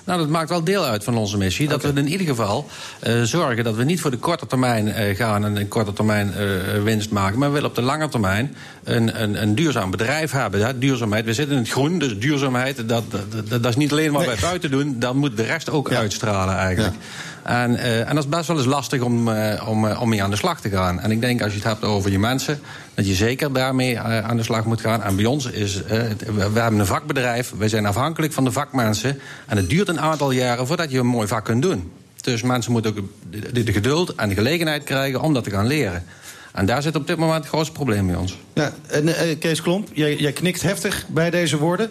Nou, 0.04 0.18
dat 0.18 0.28
maakt 0.28 0.48
wel 0.48 0.64
deel 0.64 0.84
uit 0.84 1.04
van 1.04 1.16
onze 1.16 1.36
missie. 1.36 1.68
Dat 1.68 1.82
we 1.82 1.92
in 1.94 2.08
ieder 2.08 2.26
geval 2.26 2.68
uh, 3.06 3.22
zorgen 3.22 3.64
dat 3.64 3.74
we 3.74 3.84
niet 3.84 4.00
voor 4.00 4.10
de 4.10 4.16
korte 4.16 4.46
termijn 4.46 4.86
uh, 4.86 5.16
gaan 5.16 5.44
en 5.44 5.56
een 5.56 5.68
korte 5.68 5.92
termijn 5.92 6.34
uh, 6.38 6.82
winst 6.82 7.10
maken. 7.10 7.38
Maar 7.38 7.48
we 7.48 7.54
willen 7.54 7.68
op 7.68 7.74
de 7.74 7.82
lange 7.82 8.08
termijn 8.08 8.56
een, 8.84 9.22
een, 9.22 9.42
een 9.42 9.54
duurzaam 9.54 9.90
bedrijf 9.90 10.30
hebben. 10.30 10.60
Ja, 10.60 10.72
duurzaamheid, 10.72 11.24
we 11.24 11.34
zitten 11.34 11.56
in 11.56 11.62
het 11.62 11.70
groen, 11.70 11.98
dus 11.98 12.18
duurzaamheid, 12.18 12.76
dat, 12.76 12.88
dat, 12.88 13.32
dat, 13.32 13.62
dat 13.62 13.66
is 13.66 13.76
niet 13.76 13.92
alleen 13.92 14.12
wat 14.12 14.26
nee. 14.26 14.30
wij 14.30 14.40
buiten 14.40 14.70
doen. 14.70 14.96
Dan 14.98 15.16
moet 15.16 15.36
de 15.36 15.42
rest 15.42 15.70
ook 15.70 15.90
ja. 15.90 15.96
uitstralen 15.96 16.56
eigenlijk. 16.56 16.94
Ja. 16.94 17.29
En, 17.42 17.72
uh, 17.72 18.08
en 18.08 18.14
dat 18.14 18.24
is 18.24 18.30
best 18.30 18.46
wel 18.46 18.56
eens 18.56 18.66
lastig 18.66 19.00
om, 19.00 19.28
uh, 19.28 19.68
om, 19.68 19.84
uh, 19.84 20.00
om 20.00 20.08
mee 20.08 20.22
aan 20.22 20.30
de 20.30 20.36
slag 20.36 20.60
te 20.60 20.68
gaan. 20.68 21.00
En 21.00 21.10
ik 21.10 21.20
denk 21.20 21.42
als 21.42 21.50
je 21.50 21.58
het 21.58 21.66
hebt 21.66 21.84
over 21.84 22.10
je 22.10 22.18
mensen, 22.18 22.60
dat 22.94 23.06
je 23.06 23.14
zeker 23.14 23.52
daarmee 23.52 24.00
aan 24.00 24.36
de 24.36 24.42
slag 24.42 24.64
moet 24.64 24.80
gaan. 24.80 25.02
En 25.02 25.16
bij 25.16 25.24
ons 25.24 25.46
is, 25.46 25.82
we, 25.82 26.16
we 26.52 26.60
hebben 26.60 26.80
een 26.80 26.86
vakbedrijf, 26.86 27.52
wij 27.58 27.68
zijn 27.68 27.86
afhankelijk 27.86 28.32
van 28.32 28.44
de 28.44 28.52
vakmensen. 28.52 29.18
En 29.46 29.56
het 29.56 29.68
duurt 29.68 29.88
een 29.88 30.00
aantal 30.00 30.30
jaren 30.30 30.66
voordat 30.66 30.90
je 30.90 30.98
een 30.98 31.06
mooi 31.06 31.26
vak 31.26 31.44
kunt 31.44 31.62
doen. 31.62 31.92
Dus 32.20 32.42
mensen 32.42 32.72
moeten 32.72 32.90
ook 32.90 33.04
de 33.52 33.72
geduld 33.72 34.14
en 34.14 34.28
de 34.28 34.34
gelegenheid 34.34 34.84
krijgen 34.84 35.20
om 35.20 35.34
dat 35.34 35.44
te 35.44 35.50
gaan 35.50 35.66
leren. 35.66 36.04
En 36.52 36.66
daar 36.66 36.82
zit 36.82 36.96
op 36.96 37.06
dit 37.06 37.16
moment 37.16 37.38
het 37.38 37.48
grootste 37.48 37.72
probleem 37.72 38.06
bij 38.06 38.16
ons. 38.16 38.38
Ja, 38.54 38.72
en 38.86 39.06
uh, 39.06 39.14
Kees 39.38 39.62
Klomp, 39.62 39.88
jij, 39.92 40.16
jij, 40.16 40.32
knikt 40.32 40.62
heftig 40.62 41.06
bij 41.08 41.30
deze 41.30 41.58
woorden. 41.58 41.90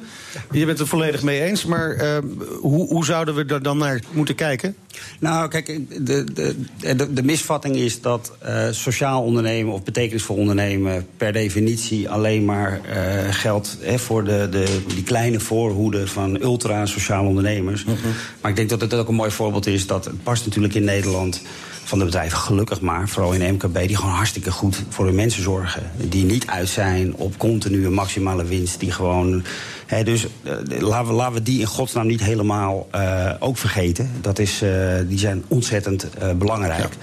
Je 0.51 0.65
bent 0.65 0.79
het 0.79 0.87
volledig 0.87 1.23
mee 1.23 1.41
eens, 1.41 1.65
maar 1.65 1.95
uh, 1.95 2.17
hoe, 2.59 2.87
hoe, 2.87 3.05
zouden 3.05 3.35
we 3.35 3.45
er 3.45 3.63
dan 3.63 3.77
naar 3.77 4.01
moeten 4.11 4.35
kijken? 4.35 4.75
Nou, 5.19 5.47
kijk, 5.47 5.65
de, 6.05 6.23
de, 6.33 6.55
de, 6.95 7.13
de 7.13 7.23
misvatting 7.23 7.75
is 7.75 8.01
dat 8.01 8.33
uh, 8.45 8.67
sociaal 8.71 9.23
ondernemen 9.23 9.73
of 9.73 9.83
betekenisvol 9.83 10.35
ondernemen 10.35 11.07
per 11.17 11.33
definitie 11.33 12.09
alleen 12.09 12.45
maar 12.45 12.81
geldt 13.29 13.77
hè, 13.81 13.99
voor 13.99 14.23
de, 14.23 14.47
de, 14.51 14.81
die 14.87 15.03
kleine 15.03 15.39
voorhoede 15.39 16.07
van 16.07 16.41
ultra-sociaal 16.41 17.25
ondernemers. 17.25 17.83
Mm 17.83 17.93
-hmm. 18.01 18.11
Maar 18.41 18.51
ik 18.51 18.57
denk 18.57 18.69
dat 18.69 18.81
het 18.81 18.93
ook 18.93 19.07
een 19.07 19.15
mooi 19.15 19.31
voorbeeld 19.31 19.67
is 19.67 19.87
dat 19.87 20.05
het 20.05 20.23
past 20.23 20.45
natuurlijk 20.45 20.73
in 20.73 20.83
Nederland 20.83 21.41
van 21.89 21.99
de 21.99 22.05
bedrijven, 22.05 22.37
gelukkig 22.37 22.81
maar, 22.81 23.09
vooral 23.09 23.33
in 23.33 23.53
MKB, 23.53 23.87
die 23.87 23.95
gewoon 23.95 24.13
hartstikke 24.13 24.51
goed 24.51 24.83
voor 24.89 25.05
hun 25.05 25.15
mensen 25.15 25.43
zorgen. 25.43 25.91
Die 25.97 26.25
niet 26.25 26.47
uit 26.47 26.69
zijn 26.69 27.15
op 27.15 27.37
continue 27.37 27.89
maximale 27.89 28.45
winst, 28.45 28.79
die 28.79 28.91
gewoon 28.91 29.43
He, 29.85 30.03
dus 30.03 30.27
uh, 30.43 30.81
laten, 30.81 31.07
we, 31.07 31.13
laten 31.13 31.43
die 31.43 31.59
in 31.59 31.65
godsnaam 31.65 32.07
niet 32.07 32.23
helemaal 32.23 32.87
uh, 32.95 33.33
ook 33.39 33.57
vergeten. 33.57 34.11
Dat 34.21 34.39
is, 34.39 34.63
uh, 34.63 34.95
die 35.07 35.17
zijn 35.17 35.43
ontzettend 35.47 36.07
belangrijk. 36.37 36.93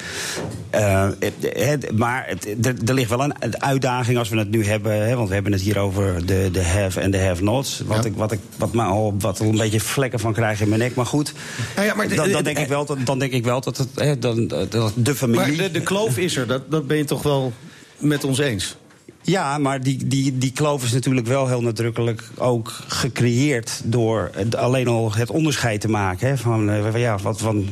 Maar 1.95 2.35
er 2.85 2.95
ligt 2.95 3.11
wel 3.11 3.23
een 3.23 3.63
uitdaging 3.63 4.19
als 4.19 4.29
we 4.29 4.39
het 4.39 4.51
nu 4.51 4.65
hebben. 4.65 5.07
Hè, 5.07 5.17
want 5.17 5.29
we 5.29 5.35
hebben 5.35 5.53
het 5.53 5.61
hier 5.61 5.79
over 5.79 6.27
de, 6.27 6.49
de 6.53 6.65
have 6.65 7.01
en 7.01 7.11
de 7.11 7.19
have-nots. 7.19 7.83
Wat, 7.87 8.03
ja. 8.03 8.11
ik, 8.11 8.17
wat, 8.17 8.33
ik, 8.33 8.41
wat, 8.57 8.73
me 8.73 8.83
al, 8.83 9.15
wat 9.19 9.41
al 9.41 9.47
een 9.47 9.57
beetje 9.57 9.81
vlekken 9.81 10.21
van 10.21 10.33
krijg 10.33 10.61
in 10.61 10.69
mijn 10.69 10.81
nek. 10.81 10.95
Maar 10.95 11.07
goed, 11.07 11.33
ja, 11.77 11.95
maar 11.95 12.09
de, 12.09 12.15
dan, 12.15 12.31
dan, 12.31 12.45
denk 12.45 12.59
ik 12.59 12.69
wel, 12.69 12.85
dat, 12.85 12.99
dan 13.05 13.19
denk 13.19 13.33
ik 13.33 13.45
wel 13.45 13.61
dat, 13.61 13.77
het, 13.77 13.89
hè, 13.95 14.19
dan, 14.19 14.49
dat 14.49 14.93
de 14.95 15.15
familie... 15.15 15.57
Maar 15.57 15.67
de, 15.67 15.71
de 15.71 15.81
kloof 15.81 16.19
is 16.19 16.37
er, 16.37 16.47
dat, 16.47 16.71
dat 16.71 16.87
ben 16.87 16.97
je 16.97 17.05
toch 17.05 17.23
wel 17.23 17.53
met 17.99 18.25
ons 18.25 18.39
eens? 18.39 18.77
Ja, 19.27 19.59
maar 19.59 19.83
die, 19.83 20.07
die, 20.07 20.39
die 20.39 20.53
kloof 20.53 20.85
is 20.85 20.93
natuurlijk 20.93 21.27
wel 21.27 21.49
heel 21.49 21.61
nadrukkelijk 21.61 22.23
ook 22.37 22.73
gecreëerd 22.87 23.81
door 23.85 24.31
alleen 24.57 24.89
al 24.89 25.15
het 25.15 25.31
onderscheid 25.31 25.81
te 25.81 25.89
maken. 25.89 26.29
Hè, 26.29 26.37
van, 26.37 26.71
uh, 26.71 26.97
ja, 26.97 27.19
wat, 27.23 27.41
van, 27.41 27.69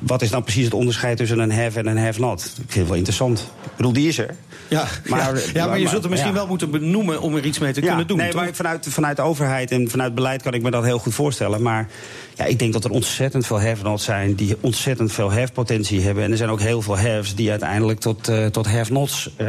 wat 0.00 0.22
is 0.22 0.30
nou 0.30 0.42
precies 0.42 0.64
het 0.64 0.74
onderscheid 0.74 1.16
tussen 1.16 1.38
een 1.38 1.52
have 1.52 1.78
en 1.78 1.86
een 1.86 1.98
have 1.98 2.20
not? 2.20 2.44
Ik 2.44 2.54
vind 2.56 2.74
het 2.74 2.86
wel 2.86 2.96
interessant. 2.96 3.38
Ik 3.64 3.76
bedoel, 3.76 3.92
die 3.92 4.08
is 4.08 4.18
er. 4.18 4.36
Ja, 4.68 4.86
maar, 5.06 5.36
ja, 5.36 5.42
ja, 5.54 5.66
maar 5.66 5.78
je 5.78 5.88
zult 5.88 6.02
het 6.02 6.10
misschien 6.10 6.32
ja. 6.32 6.38
wel 6.38 6.46
moeten 6.46 6.70
benoemen 6.70 7.20
om 7.20 7.36
er 7.36 7.44
iets 7.44 7.58
mee 7.58 7.72
te 7.72 7.80
kunnen 7.80 8.06
doen. 8.06 8.16
Nee, 8.16 8.30
toch? 8.30 8.40
maar 8.40 8.54
vanuit, 8.54 8.86
vanuit 8.90 9.16
de 9.16 9.22
overheid 9.22 9.70
en 9.70 9.90
vanuit 9.90 10.14
beleid 10.14 10.42
kan 10.42 10.52
ik 10.54 10.62
me 10.62 10.70
dat 10.70 10.84
heel 10.84 10.98
goed 10.98 11.14
voorstellen. 11.14 11.62
Maar 11.62 11.88
ja, 12.36 12.44
ik 12.44 12.58
denk 12.58 12.72
dat 12.72 12.84
er 12.84 12.90
ontzettend 12.90 13.46
veel 13.46 13.60
have-nots 13.60 14.04
zijn 14.04 14.34
die 14.34 14.56
ontzettend 14.60 15.12
veel 15.12 15.32
have-potentie 15.32 16.00
hebben. 16.00 16.24
En 16.24 16.30
er 16.30 16.36
zijn 16.36 16.50
ook 16.50 16.60
heel 16.60 16.82
veel 16.82 16.98
haves 16.98 17.34
die 17.34 17.50
uiteindelijk 17.50 18.00
tot, 18.00 18.28
uh, 18.28 18.46
tot 18.46 18.66
have-nots 18.66 19.30
uh, 19.36 19.46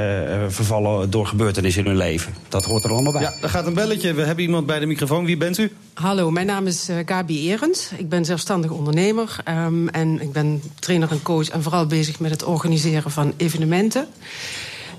vervallen 0.48 1.10
door 1.10 1.28
gebeurtenissen 1.28 1.84
in 1.84 1.90
hun 1.90 1.98
leven. 1.98 2.34
Dat 2.50 2.66
hoort 2.66 2.84
er 2.84 2.92
allemaal 2.92 3.12
bij. 3.12 3.22
Ja, 3.22 3.34
er 3.42 3.50
gaat 3.50 3.68
een 3.68 3.74
belletje. 3.74 4.14
We 4.14 4.22
hebben 4.22 4.44
iemand 4.44 4.66
bij 4.66 4.80
de 4.80 4.86
microfoon. 4.86 5.26
Wie 5.26 5.38
bent 5.38 5.58
u? 5.58 5.72
Hallo, 5.94 6.32
mijn 6.32 6.46
naam 6.46 6.68
is 6.68 6.90
uh, 6.90 6.98
Gabi 7.06 7.52
Erens. 7.52 7.92
Ik 7.98 8.10
ben 8.10 8.26
zelfstandig 8.26 8.72
ondernemer 8.72 9.36
um, 9.50 9.90
en 9.90 10.22
ik 10.22 10.32
ben 10.32 10.62
trainer 10.80 11.12
en 11.12 11.22
coach 11.22 11.50
en 11.50 11.64
vooral 11.64 11.86
bezig 11.86 12.20
met 12.20 12.32
het 12.32 12.44
organiseren 12.44 13.12
van 13.12 13.34
evenementen. 13.38 14.08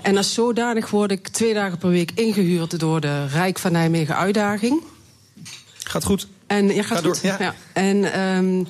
En 0.01 0.17
als 0.17 0.33
zodanig 0.33 0.89
word 0.89 1.11
ik 1.11 1.27
twee 1.27 1.53
dagen 1.53 1.77
per 1.77 1.89
week 1.89 2.11
ingehuurd 2.15 2.79
door 2.79 3.01
de 3.01 3.27
Rijk 3.27 3.59
van 3.59 3.71
Nijmegen 3.71 4.15
Uitdaging. 4.15 4.83
Gaat 5.83 6.03
goed. 6.03 6.27
En, 6.49 6.75
ja, 6.75 6.83
gaat 6.83 6.97
Ga 6.97 7.03
door. 7.03 7.17
Ja. 7.21 7.35
ja. 7.39 7.55
En 7.73 8.19
um, 8.21 8.67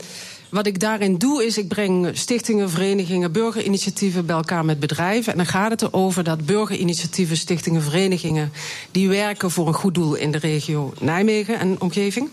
wat 0.49 0.67
ik 0.67 0.79
daarin 0.79 1.17
doe, 1.17 1.45
is 1.45 1.57
ik 1.57 1.67
breng 1.67 2.09
stichtingen, 2.13 2.69
verenigingen, 2.69 3.31
burgerinitiatieven 3.31 4.25
bij 4.25 4.35
elkaar 4.35 4.65
met 4.65 4.79
bedrijven. 4.79 5.31
En 5.31 5.37
dan 5.37 5.47
gaat 5.47 5.71
het 5.71 5.81
erover 5.81 6.23
dat 6.23 6.45
burgerinitiatieven, 6.45 7.37
stichtingen, 7.37 7.81
verenigingen... 7.81 8.51
die 8.91 9.09
werken 9.09 9.51
voor 9.51 9.67
een 9.67 9.73
goed 9.73 9.93
doel 9.93 10.15
in 10.15 10.31
de 10.31 10.37
regio 10.37 10.93
Nijmegen 10.99 11.59
en 11.59 11.81
omgeving... 11.81 12.29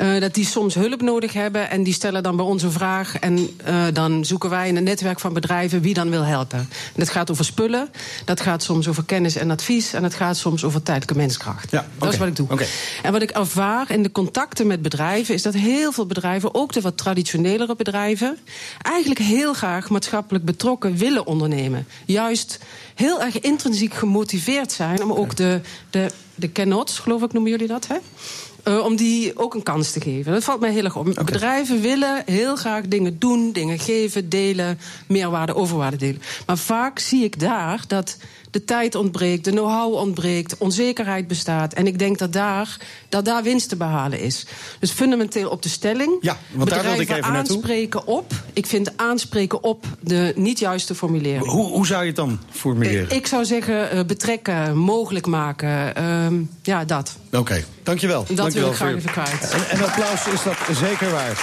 Uh, 0.00 0.20
dat 0.20 0.34
die 0.34 0.44
soms 0.44 0.74
hulp 0.74 1.00
nodig 1.00 1.32
hebben 1.32 1.70
en 1.70 1.82
die 1.82 1.92
stellen 1.92 2.22
dan 2.22 2.36
bij 2.36 2.44
ons 2.44 2.62
een 2.62 2.72
vraag. 2.72 3.18
En 3.18 3.38
uh, 3.38 3.84
dan 3.92 4.24
zoeken 4.24 4.50
wij 4.50 4.68
in 4.68 4.76
een 4.76 4.84
netwerk 4.84 5.20
van 5.20 5.32
bedrijven 5.32 5.80
wie 5.80 5.94
dan 5.94 6.10
wil 6.10 6.22
helpen. 6.22 6.58
En 6.58 6.68
dat 6.94 7.10
gaat 7.10 7.30
over 7.30 7.44
spullen, 7.44 7.90
dat 8.24 8.40
gaat 8.40 8.62
soms 8.62 8.88
over 8.88 9.04
kennis 9.04 9.36
en 9.36 9.50
advies... 9.50 9.92
en 9.92 10.02
dat 10.02 10.14
gaat 10.14 10.36
soms 10.36 10.64
over 10.64 10.82
tijdelijke 10.82 11.16
menskracht. 11.16 11.70
Ja, 11.70 11.86
dat 11.98 12.12
is 12.12 12.18
wat 12.18 12.28
ik 12.28 12.36
doe. 12.36 12.46
Okay. 12.50 12.66
En 13.02 13.12
wat 13.12 13.22
ik 13.22 13.30
ervaar 13.30 13.90
in 13.90 14.02
de 14.02 14.12
contacten 14.12 14.66
met 14.66 14.82
bedrijven... 14.82 15.34
is 15.34 15.42
dat 15.42 15.54
heel 15.54 15.92
veel 15.92 16.06
bedrijven, 16.06 16.54
ook 16.54 16.72
de 16.72 16.80
wat 16.80 16.96
traditionelere 16.96 17.76
bedrijven... 17.76 18.38
eigenlijk 18.82 19.20
heel 19.20 19.54
graag 19.54 19.90
maatschappelijk 19.90 20.44
betrokken 20.44 20.96
willen 20.96 21.26
ondernemen. 21.26 21.86
Juist 22.06 22.58
heel 22.94 23.22
erg 23.22 23.40
intrinsiek 23.40 23.94
gemotiveerd 23.94 24.72
zijn... 24.72 25.02
om 25.02 25.12
ook 25.12 25.36
de, 25.36 25.60
de, 25.90 26.10
de 26.34 26.52
cannots, 26.52 26.98
geloof 26.98 27.22
ik, 27.22 27.32
noemen 27.32 27.50
jullie 27.50 27.66
dat, 27.68 27.86
hè? 27.86 27.96
Uh, 28.68 28.84
om 28.84 28.96
die 28.96 29.38
ook 29.38 29.54
een 29.54 29.62
kans 29.62 29.92
te 29.92 30.00
geven. 30.00 30.32
Dat 30.32 30.44
valt 30.44 30.60
mij 30.60 30.72
heel 30.72 30.84
erg 30.84 30.96
op. 30.96 31.08
Okay. 31.08 31.24
Bedrijven 31.24 31.80
willen 31.80 32.22
heel 32.26 32.56
graag 32.56 32.88
dingen 32.88 33.18
doen, 33.18 33.52
dingen 33.52 33.78
geven, 33.78 34.28
delen, 34.28 34.78
meerwaarde, 35.08 35.54
overwaarde 35.54 35.96
delen. 35.96 36.22
Maar 36.46 36.58
vaak 36.58 36.98
zie 36.98 37.24
ik 37.24 37.40
daar 37.40 37.84
dat 37.86 38.16
de 38.54 38.64
tijd 38.64 38.94
ontbreekt, 38.94 39.44
de 39.44 39.50
know-how 39.50 39.94
ontbreekt, 39.94 40.56
onzekerheid 40.58 41.28
bestaat. 41.28 41.72
En 41.72 41.86
ik 41.86 41.98
denk 41.98 42.18
dat 42.18 42.32
daar, 42.32 42.76
dat 43.08 43.24
daar 43.24 43.42
winst 43.42 43.68
te 43.68 43.76
behalen 43.76 44.20
is. 44.20 44.46
Dus 44.78 44.90
fundamenteel 44.90 45.50
op 45.50 45.62
de 45.62 45.68
stelling. 45.68 46.16
Ja, 46.20 46.36
want 46.52 46.70
daar 46.70 46.82
wilde 46.82 47.02
ik 47.02 47.10
even 47.10 47.32
naartoe. 47.32 47.56
aanspreken 47.56 48.06
op. 48.06 48.32
Ik 48.52 48.66
vind 48.66 48.96
aanspreken 48.96 49.62
op 49.62 49.84
de 50.00 50.32
niet 50.36 50.58
juiste 50.58 50.94
formulering. 50.94 51.46
Hoe, 51.46 51.66
hoe 51.66 51.86
zou 51.86 52.00
je 52.00 52.06
het 52.06 52.16
dan 52.16 52.38
formuleren? 52.50 53.04
Ik, 53.04 53.12
ik 53.12 53.26
zou 53.26 53.44
zeggen 53.44 53.96
uh, 53.96 54.04
betrekken, 54.04 54.76
mogelijk 54.76 55.26
maken. 55.26 55.92
Uh, 55.98 56.40
ja, 56.62 56.84
dat. 56.84 57.16
Oké, 57.26 57.36
okay. 57.36 57.64
dankjewel. 57.82 58.24
Dat 58.28 58.36
dankjewel 58.36 58.62
wil 58.62 58.70
ik 58.72 58.76
graag 58.76 58.94
even 58.94 59.10
kwijt. 59.10 59.50
En, 59.50 59.78
en 59.78 59.84
applaus 59.84 60.26
is 60.26 60.42
dat 60.42 60.56
zeker 60.76 61.10
waard. 61.10 61.38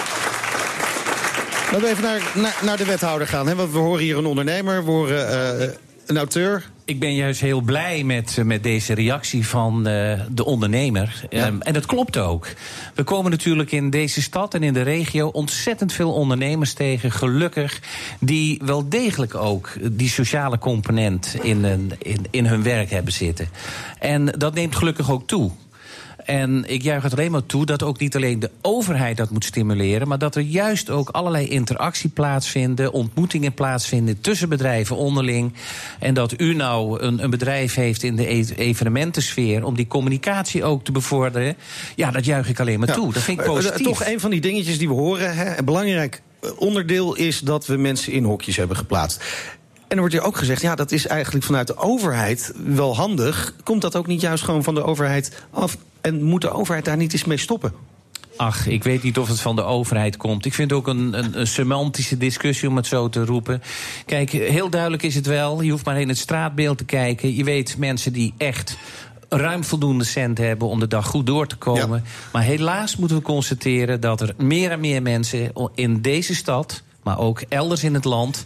Laten 1.72 1.82
we 1.82 1.88
even 1.88 2.04
naar, 2.04 2.32
naar, 2.34 2.60
naar 2.64 2.78
de 2.78 2.86
wethouder 2.86 3.28
gaan. 3.28 3.48
Hè? 3.48 3.56
Want 3.56 3.72
we 3.72 3.78
horen 3.78 4.04
hier 4.04 4.18
een 4.18 4.26
ondernemer, 4.26 4.86
we 4.86 4.92
horen 4.92 5.60
uh, 5.62 5.68
een 6.06 6.18
auteur, 6.18 6.71
Ik 6.86 7.00
ben 7.00 7.16
juist 7.16 7.42
heel 7.42 7.62
blij 7.62 8.04
met, 8.04 8.36
eh, 8.38 8.46
met 8.46 8.64
deze 8.64 8.94
reactie 8.94 9.48
van 9.48 9.88
uh, 9.88 10.20
de 10.30 10.46
ondernemer. 10.46 11.26
Ja. 11.30 11.48
Um, 11.48 11.62
en 11.62 11.74
dat 11.74 11.86
klopt 11.86 12.18
ook. 12.18 12.48
We 12.96 13.04
komen 13.04 13.32
natuurlijk 13.32 13.72
in 13.72 13.90
deze 13.90 14.22
stad 14.22 14.54
en 14.54 14.64
in 14.64 14.74
de 14.74 14.82
regio 14.82 15.28
ontzettend 15.28 15.94
veel 15.94 16.14
ondernemers 16.14 16.74
tegen, 16.74 17.12
gelukkig, 17.12 17.82
die 18.20 18.62
wel 18.66 18.90
degelijk 18.90 19.36
ook 19.36 19.74
die 19.92 20.10
sociale 20.10 20.58
component 20.58 21.36
in, 21.42 21.66
in, 22.00 22.26
in 22.30 22.46
hun 22.46 22.64
werk 22.64 22.90
hebben 22.90 23.14
zitten. 23.14 23.50
En 24.00 24.26
dat 24.26 24.54
neemt 24.54 24.76
gelukkig 24.76 25.12
ook 25.12 25.28
toe. 25.28 25.52
En 26.26 26.64
ik 26.68 26.82
juich 26.82 27.04
het 27.04 27.12
alleen 27.12 27.32
maar 27.32 27.46
toe 27.46 27.66
dat 27.66 27.84
ook 27.84 28.00
niet 28.00 28.16
alleen 28.16 28.40
de 28.40 28.52
overheid 28.62 29.18
dat 29.18 29.30
moet 29.30 29.46
stimuleren, 29.46 30.08
maar 30.08 30.18
dat 30.18 30.36
er 30.36 30.42
juist 30.42 30.90
ook 30.90 31.10
allerlei 31.10 31.48
interactie 31.48 32.10
plaatsvinden, 32.10 32.92
ontmoetingen 32.92 33.54
plaatsvinden 33.54 34.22
tussen 34.22 34.50
bedrijven 34.50 34.96
onderling. 34.96 35.54
En 36.00 36.14
dat 36.14 36.42
u 36.42 36.54
nou 36.54 37.02
een, 37.02 37.24
een 37.24 37.30
bedrijf 37.30 37.76
heeft 37.76 38.04
in 38.04 38.16
de 38.16 38.34
e-, 38.34 38.46
evenementensfeer 38.56 39.66
om 39.66 39.76
die 39.76 39.88
communicatie 39.88 40.64
ook 40.64 40.84
te 40.84 40.92
bevorderen. 40.92 41.56
Ja, 41.96 42.12
dat 42.12 42.26
juich 42.26 42.50
ik 42.50 42.60
alleen 42.60 42.80
maar 42.80 42.94
toe. 42.94 43.14
Dat 43.14 43.24
vind 43.24 43.40
ik 43.40 43.46
eh, 43.46 43.50
eh, 43.50 43.56
positief. 43.58 43.86
Toch 43.86 44.06
een 44.06 44.20
van 44.20 44.30
die 44.30 44.42
dingetjes 44.42 44.78
die 44.78 44.88
we 44.88 44.94
horen. 44.94 45.36
Hè, 45.36 45.64
belangrijk 45.64 46.22
eh, 46.40 46.50
onderdeel 46.58 47.16
is 47.16 47.40
dat 47.40 47.66
we 47.66 47.78
mensen 47.78 48.14
in 48.14 48.24
hokjes 48.24 48.56
hebben 48.56 48.78
geplaatst. 48.78 49.24
En 49.88 49.98
er 49.98 50.04
wordt 50.04 50.14
hier 50.14 50.24
ook 50.24 50.38
gezegd, 50.38 50.62
ja, 50.62 50.76
dat 50.76 50.92
is 50.92 51.08
eigenlijk 51.08 51.46
vanuit 51.46 51.68
de 51.68 51.78
overheid 51.78 52.54
wel 52.66 52.96
handig. 52.96 53.56
Komt 53.64 53.82
dat 53.82 53.96
ook 53.96 54.08
niet 54.08 54.22
juist 54.22 54.44
gewoon 54.44 54.64
van 54.64 54.76
de 54.76 54.84
overheid 54.84 55.44
af? 55.52 55.78
En 56.02 56.24
moet 56.24 56.42
de 56.42 56.52
overheid 56.52 56.86
daar 56.86 56.98
niet 56.98 57.14
eens 57.14 57.26
mee 57.26 57.38
stoppen? 57.38 57.74
Ach, 58.38 58.68
ik 58.68 58.84
weet 58.84 59.04
niet 59.04 59.18
of 59.18 59.28
het 59.28 59.40
van 59.40 59.56
de 59.56 59.64
overheid 59.64 60.18
komt. 60.18 60.46
Ik 60.46 60.54
vind 60.54 60.70
het 60.70 60.80
ook 60.80 60.88
een, 60.88 61.18
een, 61.18 61.40
een, 61.40 61.48
semantische 61.48 62.18
discussie 62.18 62.70
om 62.70 62.76
het 62.76 62.88
zo 62.88 63.10
te 63.10 63.26
roepen. 63.26 63.62
Kijk, 64.06 64.30
heel 64.30 64.70
duidelijk 64.70 65.04
is 65.04 65.16
het 65.16 65.26
wel. 65.26 65.62
Je 65.62 65.72
hoeft 65.72 65.86
maar 65.86 66.02
in 66.02 66.08
het 66.08 66.18
straatbeeld 66.18 66.78
te 66.78 66.86
kijken. 66.86 67.36
Je 67.36 67.44
weet 67.44 67.78
mensen 67.78 68.14
die 68.14 68.34
echt 68.38 68.78
ruim 69.30 69.64
voldoende 69.64 70.04
cent 70.04 70.38
hebben 70.38 70.68
om 70.68 70.80
de 70.80 70.88
dag 70.88 71.06
goed 71.06 71.26
door 71.26 71.48
te 71.48 71.56
komen. 71.56 72.04
Maar 72.32 72.44
helaas 72.44 72.96
moeten 72.96 73.18
we 73.18 73.24
constateren 73.24 74.00
dat 74.00 74.22
er 74.22 74.34
meer 74.38 74.72
en 74.72 74.80
meer 74.80 75.02
mensen 75.02 75.52
in 75.76 76.02
deze 76.02 76.36
stad, 76.36 76.82
maar 77.04 77.20
ook 77.20 77.42
elders 77.50 77.84
in 77.84 77.94
het 77.94 78.06
land 78.06 78.46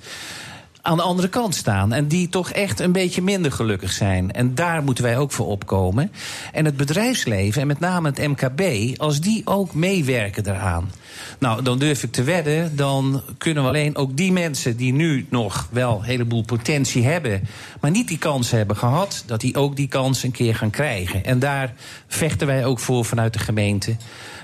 aan 0.85 0.97
de 0.97 1.03
andere 1.03 1.27
kant 1.27 1.55
staan. 1.55 1.93
En 1.93 2.07
die 2.07 2.29
toch 2.29 2.51
echt 2.51 2.79
een 2.79 2.91
beetje 2.91 3.21
minder 3.21 3.51
gelukkig 3.51 3.91
zijn. 3.91 4.31
En 4.31 4.55
daar 4.55 4.83
moeten 4.83 5.03
wij 5.03 5.17
ook 5.17 5.31
voor 5.31 5.47
opkomen. 5.47 6.11
En 6.51 6.65
het 6.65 6.77
bedrijfsleven, 6.77 7.61
en 7.61 7.67
met 7.67 7.79
name 7.79 8.09
het 8.09 8.27
MKB, 8.27 8.61
als 8.99 9.19
die 9.19 9.41
ook 9.45 9.73
meewerken 9.73 10.43
daaraan. 10.43 10.91
Nou, 11.39 11.61
dan 11.61 11.79
durf 11.79 12.03
ik 12.03 12.11
te 12.11 12.23
wedden, 12.23 12.75
dan 12.75 13.21
kunnen 13.37 13.63
we 13.63 13.69
alleen 13.69 13.95
ook 13.95 14.17
die 14.17 14.31
mensen 14.31 14.77
die 14.77 14.93
nu 14.93 15.25
nog 15.29 15.67
wel 15.71 15.97
een 15.97 16.03
heleboel 16.03 16.43
potentie 16.43 17.05
hebben, 17.05 17.47
maar 17.81 17.91
niet 17.91 18.07
die 18.07 18.17
kans 18.17 18.51
hebben 18.51 18.77
gehad, 18.77 19.23
dat 19.25 19.41
die 19.41 19.55
ook 19.55 19.75
die 19.75 19.87
kans 19.87 20.23
een 20.23 20.31
keer 20.31 20.55
gaan 20.55 20.69
krijgen. 20.69 21.25
En 21.25 21.39
daar 21.39 21.73
vechten 22.07 22.47
wij 22.47 22.65
ook 22.65 22.79
voor 22.79 23.05
vanuit 23.05 23.33
de 23.33 23.39
gemeente. 23.39 23.95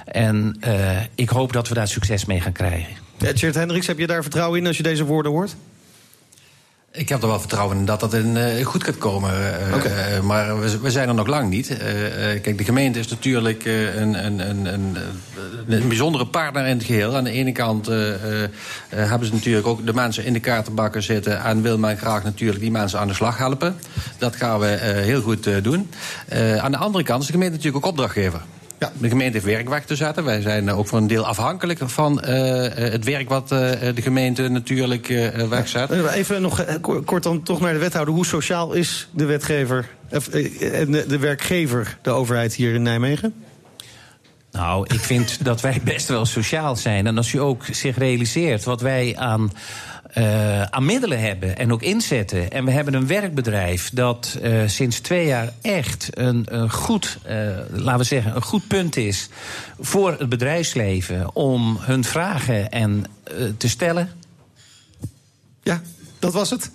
En 0.06 0.58
uh, 0.68 0.98
ik 1.16 1.30
hoop 1.30 1.54
dat 1.54 1.68
we 1.68 1.74
daar 1.74 1.88
succes 1.88 2.26
mee 2.26 2.42
gaan 2.42 2.52
krijgen. 2.52 2.94
Ja, 3.18 3.52
Hendricks, 3.52 3.88
heb 3.88 3.98
je 3.98 4.08
daar 4.08 4.22
vertrouwen 4.22 4.60
in 4.60 4.68
als 4.68 4.78
je 4.78 4.84
deze 4.84 5.06
woorden 5.06 5.32
hoort? 5.32 5.56
Ik 6.94 7.10
heb 7.10 7.22
er 7.22 7.28
wel 7.28 7.40
vertrouwen 7.40 7.78
in 7.78 7.86
dat 7.86 8.00
dat 8.00 8.14
in, 8.14 8.36
uh, 8.36 8.66
goed 8.66 8.84
gaat 8.84 8.98
komen. 8.98 9.32
Uh, 9.32 9.76
okay. 9.76 10.18
uh, 10.18 10.22
maar 10.22 10.60
we, 10.60 10.80
we, 10.80 10.92
zijn 10.92 11.08
er 11.08 11.14
nog 11.14 11.28
lang 11.28 11.50
niet. 11.50 11.78
kijk, 12.42 12.58
de 12.58 12.64
gemeente 12.64 13.00
is 13.00 13.08
natuurlijk 13.08 13.66
een, 13.66 14.26
een, 14.26 14.50
een, 14.50 14.74
een, 14.74 14.98
een 15.68 15.88
bijzondere 15.88 16.26
partner 16.26 16.66
in 16.66 16.78
het 16.78 16.86
geheel. 16.86 17.16
Aan 17.16 17.24
de 17.24 17.32
ene 17.32 17.52
kant 17.52 17.86
hebben 18.90 19.28
ze 19.28 19.34
natuurlijk 19.34 19.68
ook 19.68 19.86
de 19.86 19.94
mensen 19.94 20.26
in 20.26 20.34
de 20.34 20.40
kaartenbakken 20.40 21.04
zitten... 21.04 21.44
en 21.44 21.62
wil 21.62 21.78
men 21.78 21.98
graag 21.98 22.24
natuurlijk 22.24 22.60
die 22.60 22.72
mensen 22.72 23.00
aan 23.00 23.08
de 23.08 23.14
slag 23.14 23.38
helpen. 23.38 23.76
Dat 24.18 24.36
gaan 24.36 24.60
we 24.60 24.68
heel 25.04 25.22
goed 25.22 25.64
doen. 25.64 25.90
aan 26.60 26.72
de 26.72 26.78
andere 26.78 27.04
kant 27.04 27.22
is 27.22 27.28
de 27.28 27.34
gemeente 27.34 27.56
natuurlijk 27.56 27.86
ook 27.86 27.92
opdrachtgever. 27.92 28.42
Ja. 28.82 28.92
De 28.98 29.10
gemeente 29.10 29.40
heeft 29.40 29.68
werk 29.68 29.86
te 29.86 29.96
zetten. 29.96 30.24
Wij 30.24 30.42
zijn 30.42 30.72
ook 30.72 30.88
voor 30.88 30.98
een 30.98 31.08
deel 31.08 31.26
afhankelijk 31.26 31.80
van 31.86 32.24
uh, 32.26 32.28
het 32.74 33.06
werk 33.06 33.30
wat 33.30 33.52
uh, 33.52 33.60
de 33.96 34.02
gemeente 34.02 34.48
natuurlijk 34.48 35.10
uh, 35.10 35.48
wegzet. 35.48 35.90
Even 35.92 36.42
nog 36.42 36.66
kort 37.06 37.24
dan 37.24 37.44
toch 37.44 37.60
naar 37.60 37.74
de 37.74 37.80
wethouder. 37.80 38.14
Hoe 38.14 38.26
sociaal 38.26 38.74
is 38.74 39.10
de 39.12 39.26
wetgever 39.26 39.90
en 40.60 40.92
de 40.92 41.18
werkgever, 41.20 41.98
de 42.02 42.10
overheid 42.10 42.54
hier 42.54 42.74
in 42.74 42.82
Nijmegen? 42.82 43.34
Nou, 44.62 44.86
ik 44.88 45.00
vind 45.00 45.38
dat 45.50 45.62
wij 45.62 45.82
best 45.84 46.08
wel 46.08 46.26
sociaal 46.26 46.76
zijn. 46.76 47.08
En 47.08 47.18
als 47.18 47.34
u 47.34 47.40
ook 47.40 47.66
zich 47.72 47.98
realiseert 47.98 48.64
wat 48.64 48.82
wij 48.82 49.18
aan 49.18 49.52
uh, 50.18 50.62
aan 50.62 50.86
middelen 50.86 51.20
hebben 51.20 51.58
en 51.58 51.72
ook 51.72 51.82
inzetten. 51.82 52.52
En 52.52 52.66
we 52.66 52.72
hebben 52.72 52.94
een 52.94 53.08
werkbedrijf 53.08 53.90
dat 53.94 54.38
uh, 54.42 54.68
sinds 54.68 55.00
twee 55.00 55.26
jaar 55.26 55.54
echt 55.62 56.08
een, 56.12 56.46
een 56.46 56.72
goed, 56.72 57.18
uh, 57.30 57.58
laten 57.72 57.98
we 57.98 58.04
zeggen, 58.04 58.36
een 58.36 58.42
goed 58.42 58.68
punt 58.68 58.98
is 58.98 59.30
voor 59.80 60.16
het 60.20 60.30
bedrijfsleven 60.30 61.36
om 61.36 61.78
hun 61.80 62.04
vragen 62.04 62.72
en 62.72 63.06
te 63.58 63.70
stellen. 63.70 64.10
Ja, 65.64 65.82
dat 66.20 66.34
was 66.34 66.50
het. 66.50 66.72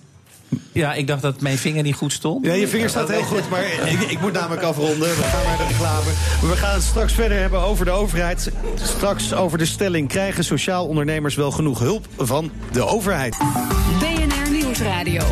Ja, 0.71 0.93
ik 0.93 1.07
dacht 1.07 1.21
dat 1.21 1.41
mijn 1.41 1.57
vinger 1.57 1.83
niet 1.83 1.95
goed 1.95 2.13
stond. 2.13 2.45
Ja, 2.45 2.53
je 2.53 2.67
vinger 2.67 2.89
staat 2.89 3.09
heel 3.09 3.23
goed, 3.23 3.49
maar 3.49 3.63
ik, 3.93 3.99
ik 3.99 4.21
moet 4.21 4.33
namelijk 4.33 4.61
afronden. 4.61 4.99
We 4.99 5.23
gaan 5.23 5.43
naar 5.43 5.57
de 5.57 5.67
reclame. 5.67 6.11
We 6.41 6.55
gaan 6.55 6.73
het 6.73 6.83
straks 6.83 7.13
verder 7.13 7.37
hebben 7.37 7.59
over 7.59 7.85
de 7.85 7.91
overheid. 7.91 8.51
Straks 8.75 9.33
over 9.33 9.57
de 9.57 9.65
stelling. 9.65 10.07
Krijgen 10.07 10.43
sociaal 10.43 10.87
ondernemers 10.87 11.35
wel 11.35 11.51
genoeg 11.51 11.79
hulp 11.79 12.07
van 12.17 12.51
de 12.71 12.85
overheid? 12.85 13.37
BNR 13.99 14.51
Nieuwsradio. 14.51 15.23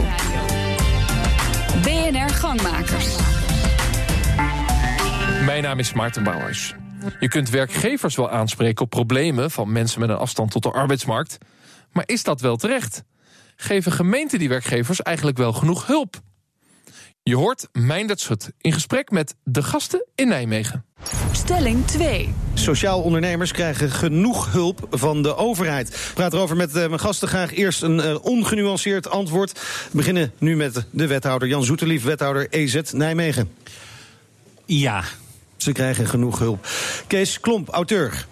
BNR 1.81 2.29
Gangmakers. 2.29 3.15
Mijn 5.45 5.63
naam 5.63 5.79
is 5.79 5.93
Maarten 5.93 6.24
Bouwers. 6.24 6.74
Je 7.19 7.27
kunt 7.27 7.50
werkgevers 7.50 8.15
wel 8.15 8.29
aanspreken 8.29 8.84
op 8.86 8.89
problemen 8.89 9.51
van 9.51 9.72
mensen 9.72 10.00
met 10.00 10.10
een 10.10 10.17
afstand 10.17 10.51
tot 10.51 10.63
de 10.63 10.72
arbeidsmarkt. 10.72 11.38
Maar 11.91 12.03
is 12.07 12.24
dat 12.24 12.41
wel 12.41 12.55
terecht? 12.55 13.03
Geven 13.55 13.91
gemeenten 13.91 14.39
die 14.39 14.50
werkgevers 14.50 15.01
eigenlijk 15.01 15.38
wel 15.38 15.53
genoeg 15.53 15.88
hulp? 15.88 16.21
Je 17.24 17.35
hoort 17.35 17.67
Meindert 17.71 18.19
Schut 18.19 18.51
in 18.62 18.71
gesprek 18.71 19.12
met 19.12 19.35
de 19.43 19.63
gasten 19.63 20.05
in 20.15 20.27
Nijmegen. 20.27 20.85
Stelling 21.31 21.85
2. 21.88 22.33
Sociaal 22.53 23.01
ondernemers 23.01 23.51
krijgen 23.51 23.91
genoeg 23.91 24.51
hulp 24.51 24.88
van 24.89 25.21
de 25.21 25.35
overheid. 25.35 25.88
Ik 25.88 26.12
praat 26.13 26.33
erover 26.33 26.55
met 26.55 26.69
uh, 26.69 26.75
mijn 26.75 27.00
gasten. 27.00 27.27
Graag 27.27 27.53
eerst 27.53 27.81
een 27.81 27.97
uh, 27.97 28.15
ongenuanceerd 28.21 29.09
antwoord. 29.09 29.51
We 29.91 29.97
beginnen 29.97 30.31
nu 30.38 30.55
met 30.55 30.85
de 30.91 31.07
wethouder 31.07 31.47
Jan 31.47 31.63
Zoeterlief, 31.63 32.03
wethouder 32.03 32.47
EZ 32.50 32.81
Nijmegen. 32.91 33.50
Ja. 34.65 35.03
Ze 35.57 35.71
krijgen 35.71 36.07
genoeg 36.07 36.39
hulp. 36.39 36.67
Kees 37.07 37.39
Klomp, 37.39 37.69
auteur. 37.69 38.25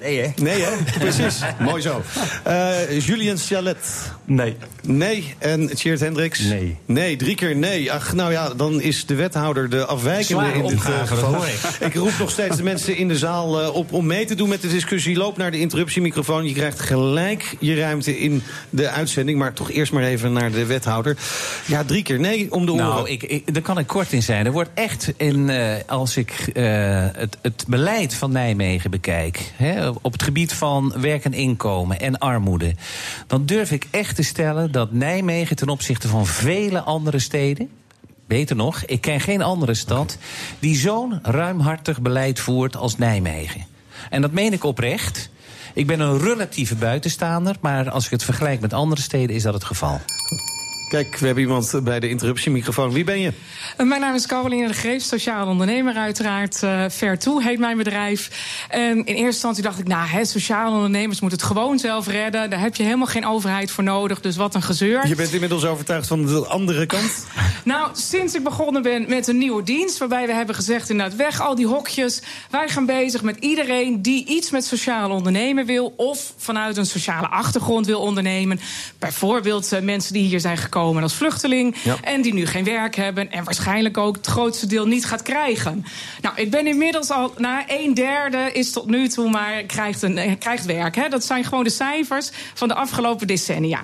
Nee, 0.00 0.20
hè? 0.20 0.42
Nee, 0.42 0.62
hè? 0.62 0.70
Precies. 0.98 1.40
Mooi 1.58 1.82
zo. 1.82 2.02
Uh, 2.46 3.00
Julien 3.06 3.38
Chalet. 3.38 4.12
Nee. 4.30 4.56
Nee. 4.82 5.34
En 5.38 5.74
Tjeerd 5.74 6.00
Hendricks? 6.00 6.40
Nee. 6.40 6.76
Nee, 6.86 7.16
drie 7.16 7.34
keer 7.34 7.56
nee. 7.56 7.92
Ach, 7.92 8.12
nou 8.12 8.32
ja, 8.32 8.54
dan 8.54 8.80
is 8.80 9.06
de 9.06 9.14
wethouder 9.14 9.70
de 9.70 9.84
afwijkende 9.86 10.52
in 10.52 10.66
dit 10.66 10.72
uh, 10.72 11.06
geval. 11.06 11.44
Ik 11.80 11.94
roep 11.94 12.12
nog 12.18 12.30
steeds 12.30 12.56
de 12.56 12.62
mensen 12.62 12.96
in 12.96 13.08
de 13.08 13.18
zaal 13.18 13.62
uh, 13.62 13.74
op 13.74 13.92
om 13.92 14.06
mee 14.06 14.24
te 14.24 14.34
doen 14.34 14.48
met 14.48 14.62
de 14.62 14.68
discussie. 14.68 15.16
Loop 15.16 15.36
naar 15.36 15.50
de 15.50 15.58
interruptiemicrofoon. 15.58 16.46
Je 16.46 16.52
krijgt 16.52 16.80
gelijk 16.80 17.56
je 17.60 17.74
ruimte 17.74 18.18
in 18.18 18.42
de 18.70 18.88
uitzending. 18.88 19.38
Maar 19.38 19.52
toch 19.52 19.70
eerst 19.70 19.92
maar 19.92 20.02
even 20.02 20.32
naar 20.32 20.50
de 20.50 20.66
wethouder. 20.66 21.16
Ja, 21.66 21.84
drie 21.84 22.02
keer 22.02 22.20
nee 22.20 22.52
om 22.52 22.66
de 22.66 22.72
oren. 22.72 22.84
Nou, 22.84 23.08
ik, 23.08 23.22
ik, 23.22 23.54
daar 23.54 23.62
kan 23.62 23.78
ik 23.78 23.86
kort 23.86 24.12
in 24.12 24.22
zijn. 24.22 24.46
Er 24.46 24.52
wordt 24.52 24.70
echt 24.74 25.12
in, 25.16 25.50
als 25.86 26.16
ik 26.16 26.50
het, 26.54 27.38
het 27.42 27.64
beleid 27.66 28.14
van 28.14 28.32
Nijmegen 28.32 28.90
bekijk... 28.90 29.52
Hè, 29.56 29.88
op 29.88 30.12
het 30.12 30.22
gebied 30.22 30.52
van 30.52 30.94
werk 31.00 31.24
en 31.24 31.32
inkomen 31.32 32.00
en 32.00 32.18
armoede. 32.18 32.74
Dan 33.26 33.46
durf 33.46 33.72
ik 33.72 33.86
echt 33.90 34.18
te 34.20 34.26
stellen 34.26 34.72
dat 34.72 34.92
Nijmegen 34.92 35.56
ten 35.56 35.68
opzichte 35.68 36.08
van 36.08 36.26
vele 36.26 36.80
andere 36.80 37.18
steden. 37.18 37.70
Beter 38.26 38.56
nog, 38.56 38.84
ik 38.84 39.00
ken 39.00 39.20
geen 39.20 39.42
andere 39.42 39.74
stad 39.74 40.18
die 40.58 40.76
zo'n 40.76 41.18
ruimhartig 41.22 42.00
beleid 42.00 42.40
voert 42.40 42.76
als 42.76 42.96
Nijmegen. 42.96 43.66
En 44.10 44.20
dat 44.20 44.32
meen 44.32 44.52
ik 44.52 44.64
oprecht. 44.64 45.30
Ik 45.74 45.86
ben 45.86 46.00
een 46.00 46.18
relatieve 46.18 46.74
buitenstaander, 46.74 47.56
maar 47.60 47.90
als 47.90 48.04
ik 48.04 48.10
het 48.10 48.24
vergelijk 48.24 48.60
met 48.60 48.72
andere 48.72 49.00
steden 49.00 49.36
is 49.36 49.42
dat 49.42 49.54
het 49.54 49.64
geval. 49.64 50.00
Kijk, 50.90 51.16
we 51.16 51.26
hebben 51.26 51.44
iemand 51.44 51.80
bij 51.82 52.00
de 52.00 52.08
interruptiemicrofoon. 52.08 52.92
Wie 52.92 53.04
ben 53.04 53.20
je? 53.20 53.32
Eh, 53.76 53.86
mijn 53.86 54.00
naam 54.00 54.14
is 54.14 54.26
Caroline 54.26 54.66
de 54.66 54.74
Greef, 54.74 55.02
sociaal 55.02 55.46
ondernemer 55.46 55.94
uiteraard. 55.94 56.62
Uh, 56.62 56.84
Fair 56.90 57.18
To 57.18 57.38
heet 57.38 57.58
mijn 57.58 57.76
bedrijf. 57.76 58.30
En 58.68 58.96
in 58.96 59.04
eerste 59.04 59.24
instantie 59.24 59.62
dacht 59.62 59.78
ik, 59.78 59.86
nou, 59.86 60.08
hè, 60.08 60.24
sociale 60.24 60.74
ondernemers 60.74 61.20
moeten 61.20 61.38
het 61.38 61.48
gewoon 61.48 61.78
zelf 61.78 62.06
redden. 62.06 62.50
Daar 62.50 62.60
heb 62.60 62.76
je 62.76 62.82
helemaal 62.82 63.06
geen 63.06 63.26
overheid 63.26 63.70
voor 63.70 63.84
nodig, 63.84 64.20
dus 64.20 64.36
wat 64.36 64.54
een 64.54 64.62
gezeur. 64.62 65.06
Je 65.06 65.14
bent 65.14 65.32
inmiddels 65.32 65.64
overtuigd 65.64 66.06
van 66.06 66.26
de 66.26 66.46
andere 66.46 66.86
kant? 66.86 67.26
nou, 67.64 67.90
sinds 67.92 68.34
ik 68.34 68.44
begonnen 68.44 68.82
ben 68.82 69.08
met 69.08 69.28
een 69.28 69.38
nieuwe 69.38 69.62
dienst... 69.62 69.98
waarbij 69.98 70.26
we 70.26 70.32
hebben 70.32 70.54
gezegd, 70.54 70.90
inderdaad, 70.90 71.16
weg 71.16 71.40
al 71.40 71.54
die 71.54 71.66
hokjes. 71.66 72.22
Wij 72.50 72.68
gaan 72.68 72.86
bezig 72.86 73.22
met 73.22 73.36
iedereen 73.40 74.02
die 74.02 74.26
iets 74.26 74.50
met 74.50 74.64
sociaal 74.64 75.10
ondernemen 75.10 75.66
wil... 75.66 75.94
of 75.96 76.32
vanuit 76.36 76.76
een 76.76 76.86
sociale 76.86 77.28
achtergrond 77.28 77.86
wil 77.86 78.00
ondernemen. 78.00 78.60
Bijvoorbeeld 78.98 79.72
uh, 79.72 79.80
mensen 79.80 80.12
die 80.12 80.26
hier 80.26 80.40
zijn 80.40 80.56
gekomen 80.56 80.78
gekomen 80.80 81.02
als 81.02 81.14
vluchteling. 81.14 81.76
En 82.02 82.22
die 82.22 82.34
nu 82.34 82.46
geen 82.46 82.64
werk 82.64 82.96
hebben. 82.96 83.30
En 83.30 83.44
waarschijnlijk 83.44 83.98
ook 83.98 84.16
het 84.16 84.26
grootste 84.26 84.66
deel 84.66 84.86
niet 84.86 85.04
gaat 85.04 85.22
krijgen. 85.22 85.84
Nou, 86.20 86.34
ik 86.36 86.50
ben 86.50 86.66
inmiddels 86.66 87.10
al. 87.10 87.32
Na 87.36 87.64
een 87.66 87.94
derde 87.94 88.50
is 88.52 88.72
tot 88.72 88.86
nu 88.86 89.08
toe 89.08 89.30
maar 89.30 89.62
krijgt, 89.62 90.02
een, 90.02 90.38
krijgt 90.38 90.64
werk. 90.64 90.94
Hè. 90.94 91.08
Dat 91.08 91.24
zijn 91.24 91.44
gewoon 91.44 91.64
de 91.64 91.70
cijfers 91.70 92.30
van 92.54 92.68
de 92.68 92.74
afgelopen 92.74 93.26
decennia. 93.26 93.80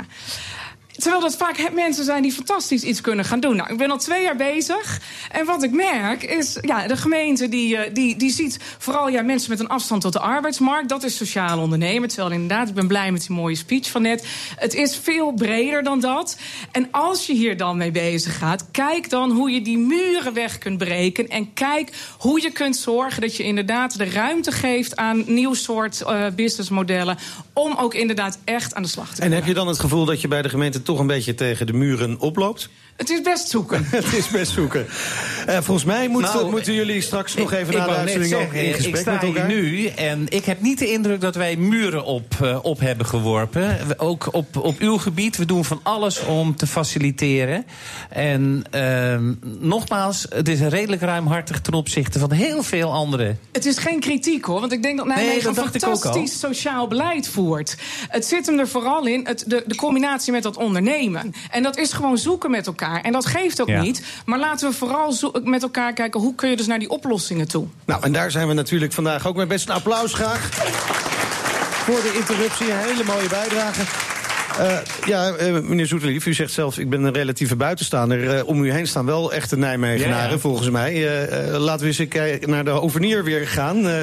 Terwijl 0.97 1.23
dat 1.23 1.37
vaak 1.37 1.73
mensen 1.75 2.05
zijn 2.05 2.23
die 2.23 2.33
fantastisch 2.33 2.83
iets 2.83 3.01
kunnen 3.01 3.25
gaan 3.25 3.41
doen. 3.41 3.57
Nou, 3.57 3.73
ik 3.73 3.79
ben 3.79 3.91
al 3.91 3.99
twee 3.99 4.23
jaar 4.23 4.37
bezig. 4.37 5.01
En 5.31 5.47
wat 5.47 5.63
ik 5.63 5.71
merk 5.71 6.23
is, 6.23 6.59
ja, 6.61 6.87
de 6.87 6.97
gemeente 6.97 7.49
die, 7.49 7.77
eh, 7.77 7.95
die, 7.95 8.17
die 8.17 8.31
ziet 8.31 8.59
vooral 8.79 9.09
ja, 9.09 9.23
mensen 9.23 9.51
met 9.51 9.61
een 9.61 9.69
afstand 9.69 10.01
tot 10.01 10.13
de 10.13 10.19
arbeidsmarkt. 10.19 10.89
Dat 10.89 11.03
is 11.03 11.17
sociaal 11.17 11.59
ondernemen. 11.59 12.09
Terwijl 12.09 12.31
inderdaad, 12.31 12.69
ik 12.69 12.75
ben 12.75 12.87
blij 12.87 13.13
met 13.13 13.27
die 13.27 13.37
mooie 13.37 13.55
speech 13.55 13.91
van 13.91 14.03
net. 14.03 14.27
Het 14.57 14.75
is 14.75 14.97
veel 14.97 15.33
breder 15.33 15.83
dan 15.83 16.01
dat. 16.01 16.39
En 16.73 16.89
als 16.91 17.27
je 17.27 17.33
hier 17.33 17.57
dan 17.57 17.77
mee 17.77 17.91
bezig 17.91 18.39
gaat, 18.39 18.71
kijk 18.71 19.11
dan 19.11 19.31
hoe 19.31 19.51
je 19.51 19.63
die 19.63 19.79
muren 19.79 20.33
weg 20.33 20.59
kunt 20.59 20.79
breken. 20.79 21.29
En 21.29 21.53
kijk 21.53 21.93
hoe 22.19 22.43
je 22.43 22.51
kunt 22.51 22.77
zorgen 22.77 23.21
dat 23.21 23.37
je 23.37 23.43
inderdaad 23.43 23.99
de 23.99 24.11
ruimte 24.11 24.53
geeft 24.53 24.97
aan 24.97 25.25
nieuw 25.27 25.55
soort 25.55 26.03
uh, 26.07 26.27
businessmodellen. 26.37 27.19
Om 27.53 27.75
ook 27.77 27.95
inderdaad 27.95 28.39
echt 28.45 28.75
aan 28.75 28.83
de 28.83 28.89
slag 28.89 29.09
te 29.09 29.13
komen. 29.13 29.31
En 29.31 29.39
heb 29.39 29.47
je 29.47 29.55
dan 29.55 29.69
het 29.69 29.79
gevoel 29.79 30.05
dat 30.05 30.21
je 30.21 30.29
bij 30.29 30.43
de 30.43 30.49
gemeente 30.49 30.83
toch 30.87 30.99
een 30.99 31.07
beetje 31.07 31.35
tegen 31.35 31.67
de 31.67 31.73
muren 31.73 32.19
oploopt? 32.19 32.71
Het 32.97 33.11
is 33.11 33.21
best 33.21 33.49
zoeken. 33.49 33.85
het 33.91 34.13
is 34.13 34.29
best 34.29 34.53
zoeken. 34.53 34.87
Uh, 35.49 35.59
volgens 35.61 35.85
mij 35.85 36.09
moet, 36.09 36.23
nou, 36.23 36.51
moeten 36.51 36.75
jullie 36.75 37.01
straks 37.01 37.35
nog 37.35 37.53
even 37.53 37.75
naar 37.75 37.87
de 37.87 37.95
uitzending 37.95 38.53
in 38.53 38.75
gesprek 38.75 38.95
ik 38.95 39.01
sta 39.01 39.13
met 39.13 39.23
elkaar. 39.23 39.47
nu 39.47 39.87
en 39.87 40.27
ik 40.29 40.45
heb 40.45 40.61
niet 40.61 40.79
de 40.79 40.93
indruk 40.93 41.21
dat 41.21 41.35
wij 41.35 41.57
muren 41.57 42.05
op, 42.05 42.35
uh, 42.43 42.59
op 42.63 42.81
hebben 42.81 43.07
geworpen. 43.07 43.79
Ook 43.97 44.29
op, 44.33 44.57
op 44.57 44.79
uw 44.79 44.99
gebied. 44.99 45.37
We 45.37 45.45
doen 45.45 45.65
van 45.65 45.81
alles 45.83 46.25
om 46.25 46.57
te 46.57 46.67
faciliteren. 46.67 47.67
En 48.11 48.65
uh, 48.75 49.19
nogmaals, 49.61 50.27
het 50.29 50.49
is 50.49 50.61
redelijk 50.61 51.03
ruimhartig 51.03 51.61
ten 51.61 51.75
opzichte 51.75 52.19
van 52.19 52.33
heel 52.33 52.63
veel 52.63 52.93
andere. 52.93 53.37
Het 53.53 53.67
is 53.67 53.79
geen 53.79 54.01
kritiek 54.01 54.45
hoor, 54.45 54.61
want 54.61 54.73
ik 54.73 54.83
denk 54.83 54.97
dat 54.97 55.07
Nijmegen 55.07 55.55
nee, 55.55 55.65
een 55.65 55.71
fantastisch 55.81 56.39
sociaal 56.39 56.87
beleid 56.89 57.29
voert. 57.29 57.77
Het 58.09 58.25
zit 58.25 58.47
hem 58.47 58.59
er 58.59 58.69
vooral 58.69 59.07
in, 59.07 59.27
het, 59.27 59.45
de, 59.47 59.65
de 59.67 59.75
combinatie 59.75 60.33
met 60.33 60.43
dat 60.43 60.57
ondernemen. 60.57 61.35
En 61.51 61.63
dat 61.63 61.79
is 61.79 61.93
gewoon 61.93 62.19
zoeken 62.19 62.51
met 62.51 62.67
elkaar. 62.67 62.85
En 63.03 63.13
dat 63.13 63.27
geeft 63.27 63.61
ook 63.61 63.69
niet. 63.69 64.03
Maar 64.25 64.39
laten 64.39 64.71
we 64.71 64.77
vooral 64.77 65.15
met 65.45 65.63
elkaar 65.63 65.93
kijken 65.93 66.21
hoe 66.21 66.35
kun 66.35 66.51
je 66.51 66.57
dus 66.57 66.67
naar 66.67 66.79
die 66.79 66.91
oplossingen 66.91 67.49
toe. 67.49 67.67
Nou, 67.85 68.03
en 68.03 68.13
daar 68.13 68.31
zijn 68.31 68.49
we 68.49 68.55
natuurlijk 68.55 68.93
vandaag 68.93 69.27
ook 69.27 69.37
mee. 69.37 69.47
Best 69.47 69.69
een 69.69 69.75
applaus 69.75 70.13
graag. 70.13 70.49
Voor 71.87 72.03
de 72.03 72.15
interruptie, 72.19 72.71
een 72.71 72.79
hele 72.79 73.05
mooie 73.05 73.29
bijdrage. 73.29 73.83
Uh, 74.61 74.79
ja, 75.07 75.33
uh, 75.41 75.61
meneer 75.61 75.87
Zoeterlief, 75.87 76.27
u 76.27 76.35
zegt 76.35 76.53
zelf, 76.53 76.79
ik 76.79 76.91
ben 76.91 77.03
een 77.03 77.13
relatieve 77.13 77.57
buitenstaander. 77.57 78.37
Uh, 78.37 78.49
om 78.49 78.65
u 78.65 78.73
heen 78.73 78.87
staan 78.87 79.07
wel 79.07 79.33
echte 79.33 79.57
Nijmegenaren, 79.57 80.31
ja, 80.31 80.39
volgens 80.39 80.71
mij. 80.71 81.19
laten 81.59 81.81
we 81.81 81.99
eens 81.99 82.09
kijken 82.09 82.51
naar 82.51 82.65
de 82.65 82.71
overnier 82.71 83.25
weer 83.25 83.49
gaan. 83.49 83.87
Uh, 83.87 84.01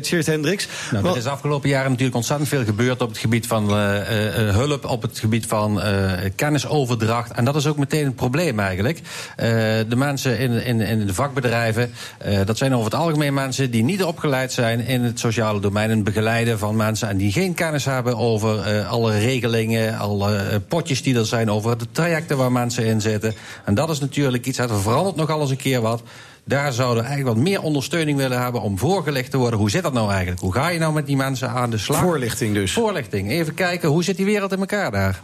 Tjeerd 0.00 0.26
Hendricks. 0.26 0.68
Nou, 0.90 1.08
er 1.08 1.16
is 1.16 1.26
afgelopen 1.26 1.68
jaren 1.68 1.90
natuurlijk 1.90 2.16
ontzettend 2.16 2.48
veel 2.48 2.64
gebeurd... 2.64 3.02
op 3.02 3.08
het 3.08 3.18
gebied 3.18 3.46
van 3.46 3.72
hulp, 3.72 4.84
op 4.84 5.02
het 5.02 5.18
gebied 5.18 5.46
van 5.46 5.80
kennisoverdracht. 6.34 7.32
En 7.32 7.44
dat 7.44 7.56
is 7.56 7.66
ook 7.66 7.78
meteen 7.78 8.06
een 8.06 8.14
probleem 8.14 8.60
eigenlijk. 8.60 9.00
de 9.88 9.96
mensen 9.96 10.38
in, 10.38 10.64
in, 10.64 10.80
in 10.80 11.06
de 11.06 11.14
vakbedrijven... 11.14 11.92
dat 12.44 12.58
zijn 12.58 12.74
over 12.74 12.84
het 12.84 13.00
algemeen 13.00 13.34
mensen 13.34 13.70
die 13.70 13.84
niet 13.84 14.04
opgeleid 14.04 14.52
zijn... 14.52 14.86
in 14.86 15.02
het 15.02 15.18
sociale 15.18 15.60
domein, 15.60 15.90
en 15.90 16.02
begeleiden 16.02 16.58
van 16.58 16.76
mensen... 16.76 17.08
en 17.08 17.16
die 17.16 17.32
geen 17.32 17.54
kennis 17.54 17.84
hebben 17.84 18.16
over 18.16 18.82
alle 18.82 19.18
regelingen 19.18 19.81
alle 19.90 20.36
eh, 20.36 20.56
potjes 20.68 21.02
die 21.02 21.16
er 21.16 21.26
zijn 21.26 21.50
over 21.50 21.78
de 21.78 21.86
trajecten 21.92 22.36
waar 22.36 22.52
mensen 22.52 22.84
in 22.84 23.00
zitten. 23.00 23.34
En 23.64 23.74
dat 23.74 23.90
is 23.90 24.00
natuurlijk 24.00 24.46
iets, 24.46 24.58
dat 24.58 24.80
verandert 24.82 25.16
nog 25.16 25.30
alles 25.30 25.50
een 25.50 25.56
keer 25.56 25.80
wat. 25.80 26.02
Daar 26.44 26.72
zouden 26.72 27.02
we 27.02 27.08
eigenlijk 27.08 27.36
wat 27.36 27.46
meer 27.46 27.62
ondersteuning 27.62 28.18
willen 28.18 28.42
hebben 28.42 28.60
om 28.60 28.78
voorgelegd 28.78 29.30
te 29.30 29.36
worden. 29.36 29.58
Hoe 29.58 29.70
zit 29.70 29.82
dat 29.82 29.92
nou 29.92 30.10
eigenlijk? 30.10 30.40
Hoe 30.40 30.52
ga 30.52 30.68
je 30.68 30.78
nou 30.78 30.92
met 30.92 31.06
die 31.06 31.16
mensen 31.16 31.50
aan 31.50 31.70
de 31.70 31.78
slag? 31.78 32.00
Voorlichting 32.00 32.54
dus. 32.54 32.72
Voorlichting. 32.72 33.30
Even 33.30 33.54
kijken, 33.54 33.88
hoe 33.88 34.04
zit 34.04 34.16
die 34.16 34.26
wereld 34.26 34.52
in 34.52 34.58
elkaar 34.58 34.90
daar? 34.90 35.22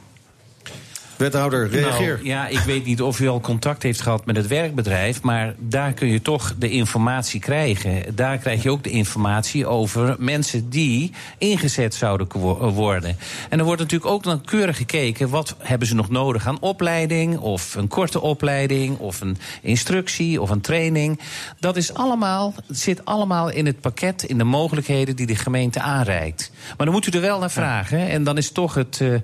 Wethouder, 1.19 1.69
reageer. 1.69 2.15
Nou, 2.15 2.27
ja, 2.27 2.47
ik 2.47 2.59
weet 2.59 2.85
niet 2.85 3.03
of 3.03 3.21
u 3.21 3.29
al 3.29 3.41
contact 3.41 3.83
heeft 3.83 4.01
gehad 4.01 4.27
met 4.27 4.37
het 4.37 4.47
werkbedrijf, 4.47 5.23
maar 5.23 5.55
daar 5.59 5.93
kun 5.93 6.09
je 6.09 6.23
toch 6.23 6.55
de 6.59 6.71
informatie 6.71 7.41
krijgen. 7.41 8.15
Daar 8.15 8.39
krijg 8.39 8.63
je 8.63 8.71
ook 8.71 8.83
de 8.83 8.91
informatie 8.91 9.67
over 9.67 10.17
mensen 10.19 10.71
die 10.71 11.13
ingezet 11.39 11.95
zouden 11.95 12.29
worden. 12.75 13.17
En 13.49 13.59
er 13.59 13.65
wordt 13.65 13.81
natuurlijk 13.81 14.11
ook 14.11 14.25
nauwkeurig 14.25 14.77
gekeken 14.77 15.29
wat 15.29 15.55
hebben 15.59 15.89
ze 15.89 15.95
nog 15.95 16.09
nodig 16.09 16.47
aan 16.47 16.61
opleiding, 16.61 17.39
of 17.39 17.75
een 17.75 17.89
korte 17.89 18.21
opleiding, 18.21 18.99
of 18.99 19.21
een 19.21 19.37
instructie, 19.63 20.41
of 20.41 20.51
een 20.51 20.61
training. 20.61 21.21
Dat 21.61 21.77
is 21.77 21.95
allemaal, 21.95 22.55
zit 22.69 23.05
allemaal 23.05 23.51
in 23.51 23.67
het 23.67 23.81
pakket, 23.81 24.23
in 24.23 24.39
de 24.39 24.45
mogelijkheden 24.45 25.17
die 25.17 25.27
de 25.27 25.37
gemeente 25.37 25.81
aanreikt. 25.81 26.51
Maar 26.77 26.87
dan 26.87 26.95
moet 26.95 27.07
u 27.07 27.11
er 27.11 27.21
wel 27.21 27.39
naar 27.39 27.51
vragen. 27.51 28.09
En 28.09 28.25
dan 28.25 28.37
is 28.37 28.51
toch 28.51 28.75
het. 28.75 28.99
Uh, 29.03 29.15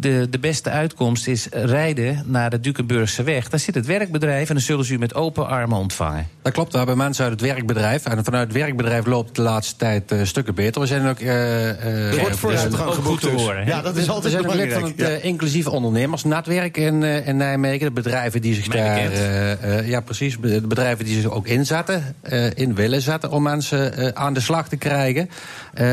de, 0.00 0.26
de 0.30 0.38
beste 0.38 0.70
uitkomst 0.70 1.19
is 1.26 1.46
rijden 1.50 2.22
naar 2.26 2.50
de 2.50 2.60
Dukenburgse 2.60 3.22
weg. 3.22 3.48
Daar 3.48 3.60
zit 3.60 3.74
het 3.74 3.86
werkbedrijf 3.86 4.48
en 4.48 4.54
dan 4.54 4.64
zullen 4.64 4.84
ze 4.84 4.94
u 4.94 4.98
met 4.98 5.14
open 5.14 5.46
armen 5.46 5.78
ontvangen. 5.78 6.28
Dat 6.42 6.52
klopt, 6.52 6.72
we 6.72 6.78
hebben 6.78 6.96
mensen 6.96 7.24
uit 7.24 7.32
het 7.32 7.40
werkbedrijf. 7.40 8.04
En 8.04 8.24
vanuit 8.24 8.48
het 8.48 8.56
werkbedrijf 8.56 9.06
loopt 9.06 9.36
de 9.36 9.42
laatste 9.42 9.76
tijd 9.76 10.12
uh, 10.12 10.24
stukken 10.24 10.54
beter. 10.54 10.80
We 10.80 10.86
zijn 10.86 11.06
ook... 11.06 11.20
Uh, 11.20 12.12
uh, 12.12 12.20
wordt 12.20 12.36
vooruitgang 12.36 12.94
geboekt 12.94 13.22
dus. 13.22 13.42
Worden, 13.42 13.66
ja, 13.66 13.82
dat 13.82 13.96
is 13.96 14.08
altijd 14.08 14.34
we 14.34 14.40
zijn 14.40 14.56
lid 14.56 14.72
van 14.72 14.82
het 14.82 14.92
ja. 14.96 15.08
inclusief 15.08 15.66
ondernemersnetwerk 15.66 16.76
in, 16.76 17.02
in 17.02 17.36
Nijmegen. 17.36 17.86
De 17.86 17.92
bedrijven 17.92 18.40
die 18.40 18.54
zich 18.54 18.68
daar... 18.68 19.86
ja, 19.86 20.00
precies. 20.00 20.36
De 20.40 20.66
bedrijven 20.66 21.04
die 21.04 21.20
zich 21.20 21.30
ook 21.30 21.46
inzetten, 21.46 22.14
in 22.54 22.74
willen 22.74 23.00
zetten... 23.00 23.30
om 23.30 23.42
mensen 23.42 24.16
aan 24.16 24.34
de 24.34 24.40
slag 24.40 24.68
te 24.68 24.76
krijgen. 24.76 25.30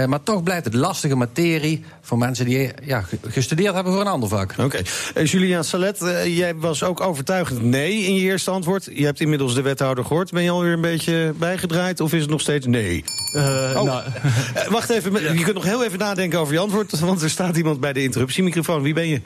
maar 0.07 0.23
toch 0.23 0.43
blijft 0.43 0.65
het 0.65 0.73
lastige 0.73 1.15
materie 1.15 1.83
voor 2.01 2.17
mensen 2.17 2.45
die 2.45 2.71
ja, 2.83 3.03
gestudeerd 3.27 3.73
hebben 3.73 3.93
voor 3.93 4.01
een 4.01 4.07
ander 4.07 4.29
vak. 4.29 4.51
Oké. 4.51 4.63
Okay. 4.63 4.85
Uh, 5.17 5.25
Julian 5.25 5.63
Salet, 5.63 6.01
uh, 6.01 6.37
jij 6.37 6.55
was 6.55 6.83
ook 6.83 7.01
overtuigend 7.01 7.63
nee 7.63 8.01
in 8.01 8.13
je 8.13 8.21
eerste 8.21 8.51
antwoord. 8.51 8.89
Je 8.93 9.05
hebt 9.05 9.19
inmiddels 9.19 9.55
de 9.55 9.61
wethouder 9.61 10.05
gehoord. 10.05 10.31
Ben 10.31 10.43
je 10.43 10.49
alweer 10.49 10.73
een 10.73 10.81
beetje 10.81 11.33
bijgedraaid 11.37 11.99
of 11.99 12.13
is 12.13 12.21
het 12.21 12.29
nog 12.29 12.41
steeds 12.41 12.65
nee? 12.65 13.03
Uh, 13.33 13.43
oh. 13.75 13.83
nou. 13.83 14.03
wacht 14.69 14.89
even, 14.89 15.37
je 15.37 15.43
kunt 15.43 15.53
nog 15.53 15.63
heel 15.63 15.83
even 15.83 15.99
nadenken 15.99 16.39
over 16.39 16.53
je 16.53 16.59
antwoord... 16.59 16.99
want 16.99 17.21
er 17.21 17.29
staat 17.29 17.57
iemand 17.57 17.79
bij 17.79 17.93
de 17.93 18.03
interruptiemicrofoon. 18.03 18.81
Wie 18.81 18.93
ben 18.93 19.07
je? 19.07 19.21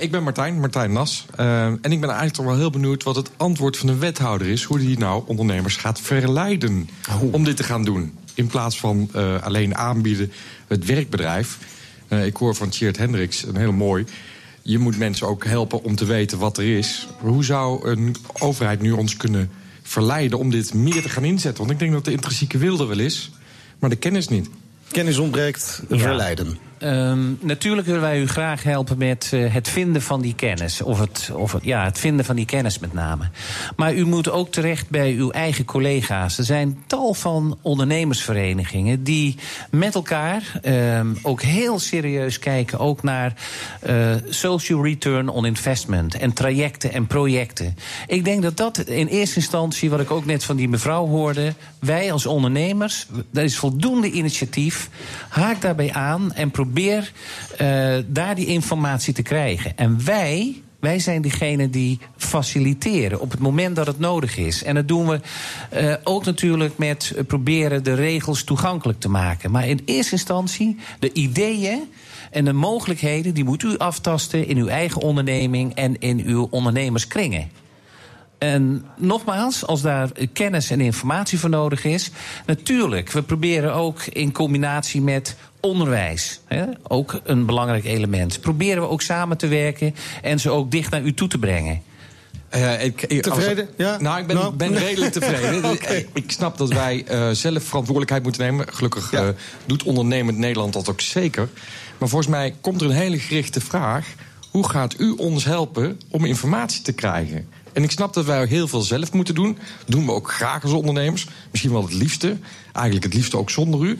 ik 0.00 0.10
ben 0.10 0.22
Martijn, 0.22 0.60
Martijn 0.60 0.92
Nas. 0.92 1.26
en 1.36 1.78
ik 1.82 2.00
ben 2.00 2.08
eigenlijk 2.08 2.34
toch 2.34 2.46
wel 2.46 2.56
heel 2.56 2.70
benieuwd 2.70 3.02
wat 3.02 3.16
het 3.16 3.30
antwoord 3.36 3.76
van 3.76 3.86
de 3.86 3.96
wethouder 3.96 4.46
is... 4.46 4.62
hoe 4.62 4.78
die 4.78 4.98
nou 4.98 5.22
ondernemers 5.26 5.76
gaat 5.76 6.00
verleiden 6.00 6.88
oh. 7.10 7.32
om 7.32 7.44
dit 7.44 7.56
te 7.56 7.62
gaan 7.62 7.84
doen. 7.84 8.18
In 8.34 8.46
plaats 8.46 8.78
van 8.78 9.10
alleen 9.42 9.76
aanbieden 9.76 10.32
het 10.66 10.84
werkbedrijf... 10.84 11.58
Ik 12.08 12.36
hoor 12.36 12.54
van 12.54 12.68
Tjeerd 12.68 12.96
Hendricks, 12.96 13.46
een 13.46 13.56
heel 13.56 13.72
mooi... 13.72 14.04
je 14.62 14.78
moet 14.78 14.98
mensen 14.98 15.26
ook 15.26 15.44
helpen 15.44 15.82
om 15.82 15.96
te 15.96 16.04
weten 16.04 16.38
wat 16.38 16.58
er 16.58 16.76
is. 16.78 17.06
Hoe 17.18 17.44
zou 17.44 17.88
een 17.88 18.16
overheid 18.38 18.80
nu 18.80 18.90
ons 18.90 19.16
kunnen 19.16 19.50
verleiden 19.82 20.38
om 20.38 20.50
dit 20.50 20.74
meer 20.74 21.02
te 21.02 21.08
gaan 21.08 21.24
inzetten? 21.24 21.58
Want 21.58 21.70
ik 21.70 21.78
denk 21.78 21.92
dat 21.92 22.04
de 22.04 22.12
intrinsieke 22.12 22.58
wilde 22.58 22.84
wel 22.84 22.98
is, 22.98 23.30
maar 23.78 23.90
de 23.90 23.96
kennis 23.96 24.28
niet. 24.28 24.48
Kennis 24.90 25.18
ontbreekt, 25.18 25.82
verleiden. 25.88 26.58
Um, 26.84 27.38
natuurlijk 27.40 27.86
willen 27.86 28.02
wij 28.02 28.20
u 28.20 28.28
graag 28.28 28.62
helpen 28.62 28.98
met 28.98 29.30
uh, 29.34 29.52
het 29.54 29.68
vinden 29.68 30.02
van 30.02 30.20
die 30.20 30.34
kennis. 30.34 30.82
Of, 30.82 30.98
het, 30.98 31.30
of 31.34 31.52
het, 31.52 31.64
ja, 31.64 31.84
het 31.84 31.98
vinden 31.98 32.24
van 32.24 32.36
die 32.36 32.44
kennis 32.44 32.78
met 32.78 32.92
name. 32.92 33.30
Maar 33.76 33.94
u 33.94 34.04
moet 34.04 34.30
ook 34.30 34.52
terecht 34.52 34.88
bij 34.88 35.12
uw 35.12 35.30
eigen 35.30 35.64
collega's. 35.64 36.38
Er 36.38 36.44
zijn 36.44 36.82
tal 36.86 37.14
van 37.14 37.58
ondernemersverenigingen 37.62 39.04
die 39.04 39.36
met 39.70 39.94
elkaar 39.94 40.60
um, 40.64 41.18
ook 41.22 41.42
heel 41.42 41.78
serieus 41.78 42.38
kijken. 42.38 42.78
Ook 42.78 43.02
naar 43.02 43.34
uh, 43.86 44.14
social 44.28 44.84
return 44.84 45.28
on 45.28 45.46
investment. 45.46 46.14
En 46.14 46.32
trajecten 46.32 46.92
en 46.92 47.06
projecten. 47.06 47.76
Ik 48.06 48.24
denk 48.24 48.42
dat 48.42 48.56
dat 48.56 48.78
in 48.78 49.06
eerste 49.06 49.36
instantie, 49.36 49.90
wat 49.90 50.00
ik 50.00 50.10
ook 50.10 50.24
net 50.24 50.44
van 50.44 50.56
die 50.56 50.68
mevrouw 50.68 51.06
hoorde. 51.06 51.54
Wij 51.78 52.12
als 52.12 52.26
ondernemers, 52.26 53.06
er 53.32 53.42
is 53.42 53.56
voldoende 53.56 54.10
initiatief. 54.10 54.90
Haak 55.28 55.60
daarbij 55.60 55.92
aan 55.92 56.32
en 56.32 56.50
probeer 56.50 56.70
probeer 56.72 57.12
uh, 57.60 58.04
daar 58.06 58.34
die 58.34 58.46
informatie 58.46 59.14
te 59.14 59.22
krijgen. 59.22 59.76
En 59.76 60.04
wij, 60.04 60.62
wij 60.80 60.98
zijn 60.98 61.22
degene 61.22 61.70
die 61.70 61.98
faciliteren 62.16 63.20
op 63.20 63.30
het 63.30 63.40
moment 63.40 63.76
dat 63.76 63.86
het 63.86 63.98
nodig 63.98 64.36
is. 64.36 64.62
En 64.62 64.74
dat 64.74 64.88
doen 64.88 65.08
we 65.08 65.20
uh, 65.74 65.94
ook 66.04 66.24
natuurlijk 66.24 66.78
met 66.78 67.14
proberen 67.26 67.84
de 67.84 67.94
regels 67.94 68.44
toegankelijk 68.44 69.00
te 69.00 69.08
maken. 69.08 69.50
Maar 69.50 69.68
in 69.68 69.80
eerste 69.84 70.12
instantie 70.12 70.76
de 70.98 71.12
ideeën. 71.12 71.80
En 72.30 72.44
de 72.44 72.52
mogelijkheden 72.52 73.34
die 73.34 73.44
moet 73.44 73.62
u 73.62 73.78
aftasten 73.78 74.46
in 74.46 74.56
uw 74.56 74.66
eigen 74.66 75.00
onderneming 75.00 75.74
en 75.74 76.00
in 76.00 76.22
uw 76.24 76.48
ondernemerskringen. 76.50 77.50
En 78.42 78.84
nogmaals, 78.96 79.66
als 79.66 79.82
daar 79.82 80.10
kennis 80.32 80.70
en 80.70 80.80
informatie 80.80 81.38
voor 81.38 81.50
nodig 81.50 81.84
is, 81.84 82.10
natuurlijk, 82.46 83.10
we 83.10 83.22
proberen 83.22 83.74
ook 83.74 84.02
in 84.02 84.32
combinatie 84.32 85.00
met 85.00 85.36
onderwijs, 85.62 86.40
hè, 86.46 86.64
ook 86.82 87.20
een 87.24 87.46
belangrijk 87.46 87.84
element. 87.84 88.40
Proberen 88.40 88.82
we 88.82 88.88
ook 88.88 89.02
samen 89.02 89.36
te 89.36 89.46
werken 89.46 89.94
en 90.22 90.40
ze 90.40 90.50
ook 90.50 90.70
dicht 90.70 90.90
naar 90.90 91.02
u 91.02 91.14
toe 91.14 91.28
te 91.28 91.38
brengen. 91.38 91.82
Uh, 92.54 92.84
ik, 92.84 93.02
ik, 93.02 93.22
tevreden? 93.22 93.68
Ja? 93.76 94.00
Nou, 94.00 94.20
ik 94.20 94.26
ben, 94.26 94.36
nou? 94.36 94.54
ben 94.54 94.78
redelijk 94.78 95.12
tevreden. 95.12 95.64
okay. 95.72 96.06
Ik 96.12 96.30
snap 96.30 96.58
dat 96.58 96.72
wij 96.72 97.04
uh, 97.10 97.30
zelf 97.30 97.62
verantwoordelijkheid 97.62 98.22
moeten 98.22 98.42
nemen. 98.42 98.66
Gelukkig 98.72 99.10
ja. 99.10 99.24
uh, 99.24 99.28
doet 99.66 99.82
ondernemend 99.82 100.38
Nederland 100.38 100.72
dat 100.72 100.88
ook 100.88 101.00
zeker. 101.00 101.48
Maar 101.98 102.08
volgens 102.08 102.30
mij 102.30 102.54
komt 102.60 102.80
er 102.80 102.86
een 102.86 102.96
hele 102.96 103.18
gerichte 103.18 103.60
vraag. 103.60 104.06
Hoe 104.50 104.68
gaat 104.68 104.98
u 104.98 105.10
ons 105.10 105.44
helpen 105.44 106.00
om 106.10 106.24
informatie 106.24 106.82
te 106.82 106.92
krijgen? 106.92 107.48
En 107.72 107.82
ik 107.82 107.90
snap 107.90 108.14
dat 108.14 108.24
wij 108.24 108.46
heel 108.46 108.68
veel 108.68 108.80
zelf 108.80 109.12
moeten 109.12 109.34
doen. 109.34 109.58
Dat 109.78 109.96
doen 109.96 110.06
we 110.06 110.12
ook 110.12 110.32
graag 110.32 110.62
als 110.62 110.72
ondernemers. 110.72 111.26
Misschien 111.50 111.72
wel 111.72 111.82
het 111.82 111.92
liefste. 111.92 112.36
Eigenlijk 112.72 113.04
het 113.04 113.14
liefste 113.14 113.36
ook 113.36 113.50
zonder 113.50 113.80
u. 113.80 113.98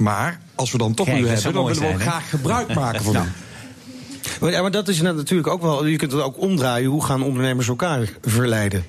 Maar 0.00 0.40
als 0.54 0.72
we 0.72 0.78
dan 0.78 0.94
toch 0.94 1.06
Kijk, 1.06 1.18
u 1.18 1.28
hebben, 1.28 1.52
dan 1.52 1.64
willen 1.64 1.82
we 1.82 1.88
ook 1.88 2.00
graag 2.00 2.30
gebruik 2.30 2.74
maken 2.84 3.02
van 3.02 3.12
ja. 3.12 3.24
u. 3.24 3.28
Maar, 4.40 4.50
ja, 4.50 4.60
maar 4.62 4.70
dat 4.70 4.88
is 4.88 5.00
natuurlijk 5.00 5.48
ook 5.48 5.62
wel. 5.62 5.86
Je 5.86 5.96
kunt 5.96 6.12
het 6.12 6.22
ook 6.22 6.40
omdraaien. 6.40 6.88
Hoe 6.88 7.04
gaan 7.04 7.22
ondernemers 7.22 7.68
elkaar 7.68 8.08
verleiden? 8.22 8.84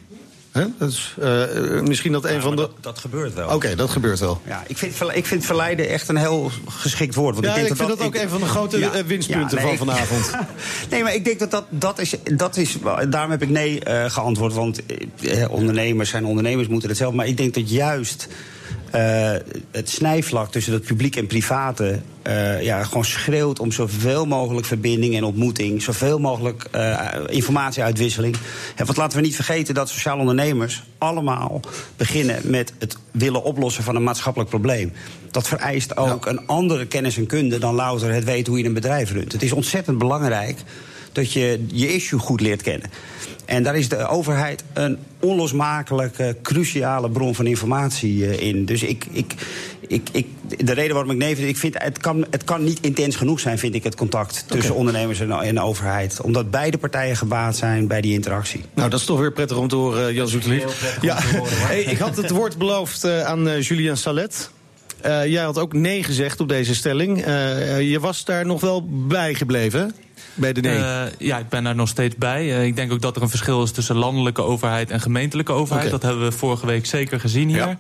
He? 0.51 0.65
Dat 0.77 0.89
is 0.89 1.15
uh, 1.19 1.81
misschien 1.81 2.11
dat 2.11 2.25
een 2.25 2.33
ja, 2.33 2.41
van 2.41 2.55
de. 2.55 2.61
Dat, 2.61 2.71
dat, 2.79 2.99
gebeurt 2.99 3.33
wel. 3.33 3.45
Oké, 3.45 3.55
okay, 3.55 3.75
dat 3.75 3.89
gebeurt 3.89 4.19
wel. 4.19 4.41
Ja, 4.45 4.63
ik, 4.67 4.77
vind, 4.77 4.93
ik 5.13 5.25
vind 5.25 5.45
verleiden 5.45 5.89
echt 5.89 6.07
een 6.07 6.17
heel 6.17 6.51
geschikt 6.67 7.15
woord. 7.15 7.33
Want 7.33 7.45
ja, 7.45 7.51
ik, 7.51 7.57
denk 7.57 7.71
ik 7.71 7.77
dat 7.77 7.87
vind 7.87 7.89
dat, 7.89 7.97
dat 7.97 8.07
ook 8.07 8.15
ik, 8.15 8.21
een 8.21 8.29
van 8.29 8.39
de 8.39 8.45
grote 8.45 8.79
ja, 8.79 9.05
winstpunten 9.05 9.57
ja, 9.57 9.63
nee, 9.63 9.77
van 9.77 9.87
vanavond. 9.87 10.31
nee, 10.91 11.03
maar 11.03 11.13
ik 11.13 11.25
denk 11.25 11.39
dat 11.39 11.51
dat, 11.51 11.65
dat, 11.69 11.99
is, 11.99 12.15
dat 12.23 12.57
is. 12.57 12.77
Daarom 13.09 13.31
heb 13.31 13.41
ik 13.41 13.49
nee 13.49 13.81
uh, 13.87 14.05
geantwoord. 14.09 14.53
Want 14.53 14.81
eh, 14.85 15.51
ondernemers 15.51 16.09
zijn 16.09 16.25
ondernemers, 16.25 16.67
moeten 16.67 16.89
het 16.89 16.97
zelf. 16.97 17.13
Maar 17.13 17.27
ik 17.27 17.37
denk 17.37 17.53
dat 17.53 17.69
juist. 17.69 18.27
Uh, 18.95 19.31
het 19.71 19.89
snijvlak 19.89 20.51
tussen 20.51 20.73
het 20.73 20.85
publiek 20.85 21.15
en 21.15 21.27
private 21.27 21.99
uh, 22.27 22.61
ja, 22.61 22.83
gewoon 22.83 23.05
schreeuwt 23.05 23.59
om 23.59 23.71
zoveel 23.71 24.25
mogelijk 24.25 24.67
verbinding 24.67 25.15
en 25.15 25.23
ontmoeting, 25.23 25.81
zoveel 25.81 26.19
mogelijk 26.19 26.67
uh, 26.75 26.99
informatieuitwisseling. 27.27 28.35
Ja, 28.77 28.85
want 28.85 28.97
laten 28.97 29.17
we 29.17 29.23
niet 29.23 29.35
vergeten 29.35 29.73
dat 29.73 29.89
sociale 29.89 30.19
ondernemers 30.19 30.83
allemaal 30.97 31.59
beginnen 31.97 32.41
met 32.43 32.73
het 32.79 32.97
willen 33.11 33.43
oplossen 33.43 33.83
van 33.83 33.95
een 33.95 34.03
maatschappelijk 34.03 34.49
probleem. 34.49 34.93
Dat 35.31 35.47
vereist 35.47 35.97
ook 35.97 36.25
ja. 36.25 36.31
een 36.31 36.47
andere 36.47 36.85
kennis 36.85 37.17
en 37.17 37.25
kunde 37.25 37.57
dan 37.57 37.75
louter 37.75 38.13
het 38.13 38.23
weten 38.23 38.51
hoe 38.51 38.61
je 38.61 38.67
een 38.67 38.73
bedrijf 38.73 39.11
runt. 39.11 39.31
Het 39.31 39.43
is 39.43 39.51
ontzettend 39.51 39.97
belangrijk 39.97 40.57
dat 41.11 41.33
je 41.33 41.65
je 41.71 41.93
issue 41.93 42.19
goed 42.19 42.41
leert 42.41 42.61
kennen. 42.61 42.89
En 43.45 43.63
daar 43.63 43.75
is 43.75 43.89
de 43.89 44.07
overheid 44.07 44.63
een 44.73 44.97
onlosmakelijke, 45.19 46.37
cruciale 46.41 47.09
bron 47.09 47.35
van 47.35 47.45
informatie 47.47 48.39
in. 48.39 48.65
Dus 48.65 48.83
ik, 48.83 49.05
ik, 49.11 49.33
ik, 49.87 50.09
ik, 50.11 50.27
de 50.57 50.71
reden 50.71 50.93
waarom 50.93 51.11
ik 51.11 51.17
nee 51.17 51.35
vind, 51.35 51.47
ik 51.47 51.57
vind 51.57 51.75
het 51.77 51.97
kan, 51.97 52.25
het 52.29 52.43
kan 52.43 52.63
niet 52.63 52.79
intens 52.81 53.15
genoeg 53.15 53.39
zijn, 53.39 53.57
vind 53.57 53.75
ik, 53.75 53.83
het 53.83 53.95
contact 53.95 54.43
tussen 54.47 54.69
okay. 54.69 54.77
ondernemers 54.77 55.19
en, 55.19 55.31
en 55.31 55.55
de 55.55 55.61
overheid. 55.61 56.21
Omdat 56.21 56.51
beide 56.51 56.77
partijen 56.77 57.15
gebaat 57.15 57.55
zijn 57.55 57.87
bij 57.87 58.01
die 58.01 58.13
interactie. 58.13 58.61
Nou, 58.73 58.89
dat 58.89 58.99
is 58.99 59.05
toch 59.05 59.19
weer 59.19 59.31
prettig 59.31 59.57
om 59.57 59.67
te 59.67 59.75
horen, 59.75 60.13
Jan 60.13 60.27
Zoetelier. 60.27 60.69
Ja, 61.01 61.17
hey, 61.67 61.81
ik 61.81 61.97
had 61.97 62.17
het 62.17 62.29
woord 62.29 62.57
beloofd 62.57 63.05
uh, 63.05 63.23
aan 63.23 63.59
Julian 63.59 63.97
Salet. 63.97 64.49
Uh, 65.05 65.25
jij 65.25 65.43
had 65.43 65.57
ook 65.57 65.73
nee 65.73 66.03
gezegd 66.03 66.39
op 66.39 66.49
deze 66.49 66.75
stelling. 66.75 67.17
je 67.79 67.97
was 68.01 68.25
daar 68.25 68.45
nog 68.45 68.61
wel 68.61 68.87
bij 69.07 69.33
gebleven. 69.33 69.95
Bij 70.33 70.53
de 70.53 70.61
nee. 70.61 70.77
Uh, 70.77 71.01
ja, 71.17 71.37
ik 71.37 71.49
ben 71.49 71.63
daar 71.63 71.75
nog 71.75 71.87
steeds 71.87 72.15
bij. 72.15 72.67
Ik 72.67 72.75
denk 72.75 72.91
ook 72.91 73.01
dat 73.01 73.15
er 73.15 73.21
een 73.21 73.29
verschil 73.29 73.63
is 73.63 73.71
tussen 73.71 73.95
landelijke 73.95 74.41
overheid 74.41 74.91
en 74.91 75.01
gemeentelijke 75.01 75.51
overheid. 75.51 75.87
Okay. 75.87 75.99
Dat 75.99 76.09
hebben 76.09 76.29
we 76.29 76.37
vorige 76.37 76.65
week 76.65 76.85
zeker 76.85 77.19
gezien 77.19 77.47
hier. 77.47 77.57
Ja. 77.57 77.77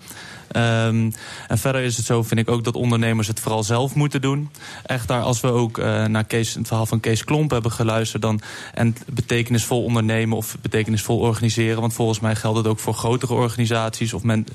Um, 0.55 1.13
en 1.47 1.57
verder 1.57 1.81
is 1.81 1.97
het 1.97 2.05
zo, 2.05 2.23
vind 2.23 2.39
ik 2.39 2.49
ook, 2.49 2.63
dat 2.63 2.75
ondernemers 2.75 3.27
het 3.27 3.39
vooral 3.39 3.63
zelf 3.63 3.95
moeten 3.95 4.21
doen. 4.21 4.49
Echt 4.85 5.07
daar, 5.07 5.21
als 5.21 5.41
we 5.41 5.47
ook 5.47 5.77
uh, 5.77 6.05
naar 6.05 6.25
het 6.27 6.57
verhaal 6.61 6.85
van 6.85 6.99
Kees 6.99 7.23
Klomp 7.23 7.51
hebben 7.51 7.71
geluisterd... 7.71 8.21
Dan, 8.21 8.41
en 8.73 8.95
betekenisvol 9.13 9.83
ondernemen 9.83 10.37
of 10.37 10.57
betekenisvol 10.61 11.19
organiseren... 11.19 11.81
want 11.81 11.93
volgens 11.93 12.19
mij 12.19 12.35
geldt 12.35 12.57
het 12.57 12.67
ook 12.67 12.79
voor 12.79 12.93
grotere 12.93 13.33
organisaties... 13.33 14.13
of 14.13 14.23
men, 14.23 14.45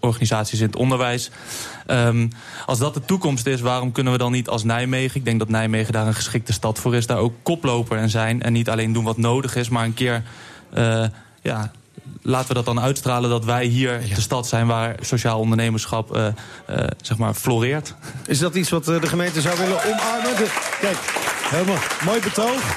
organisaties 0.00 0.60
in 0.60 0.66
het 0.66 0.76
onderwijs. 0.76 1.30
Um, 1.86 2.30
als 2.66 2.78
dat 2.78 2.94
de 2.94 3.04
toekomst 3.04 3.46
is, 3.46 3.60
waarom 3.60 3.92
kunnen 3.92 4.12
we 4.12 4.18
dan 4.18 4.32
niet 4.32 4.48
als 4.48 4.64
Nijmegen... 4.64 5.16
ik 5.16 5.24
denk 5.24 5.38
dat 5.38 5.48
Nijmegen 5.48 5.92
daar 5.92 6.06
een 6.06 6.14
geschikte 6.14 6.52
stad 6.52 6.78
voor 6.78 6.94
is... 6.94 7.06
daar 7.06 7.18
ook 7.18 7.34
koploper 7.42 7.98
in 7.98 8.10
zijn 8.10 8.42
en 8.42 8.52
niet 8.52 8.68
alleen 8.68 8.92
doen 8.92 9.04
wat 9.04 9.16
nodig 9.16 9.56
is... 9.56 9.68
maar 9.68 9.84
een 9.84 9.94
keer... 9.94 10.22
Uh, 10.74 11.04
ja, 11.42 11.70
laten 12.22 12.48
we 12.48 12.54
dat 12.54 12.64
dan 12.64 12.80
uitstralen 12.80 13.30
dat 13.30 13.44
wij 13.44 13.64
hier 13.64 14.06
ja. 14.06 14.14
de 14.14 14.20
stad 14.20 14.46
zijn 14.46 14.66
waar 14.66 14.96
sociaal 15.00 15.38
ondernemerschap 15.38 16.16
uh, 16.16 16.26
uh, 16.70 16.76
zeg 17.02 17.18
maar 17.18 17.34
floreert. 17.34 17.94
Is 18.26 18.38
dat 18.38 18.54
iets 18.54 18.70
wat 18.70 18.84
de 18.84 19.06
gemeente 19.06 19.40
zou 19.40 19.58
willen 19.58 19.84
omarmen? 19.84 20.36
De, 20.36 20.76
kijk, 20.80 20.96
helemaal 21.50 21.82
mooi 22.04 22.20
betoog. 22.20 22.76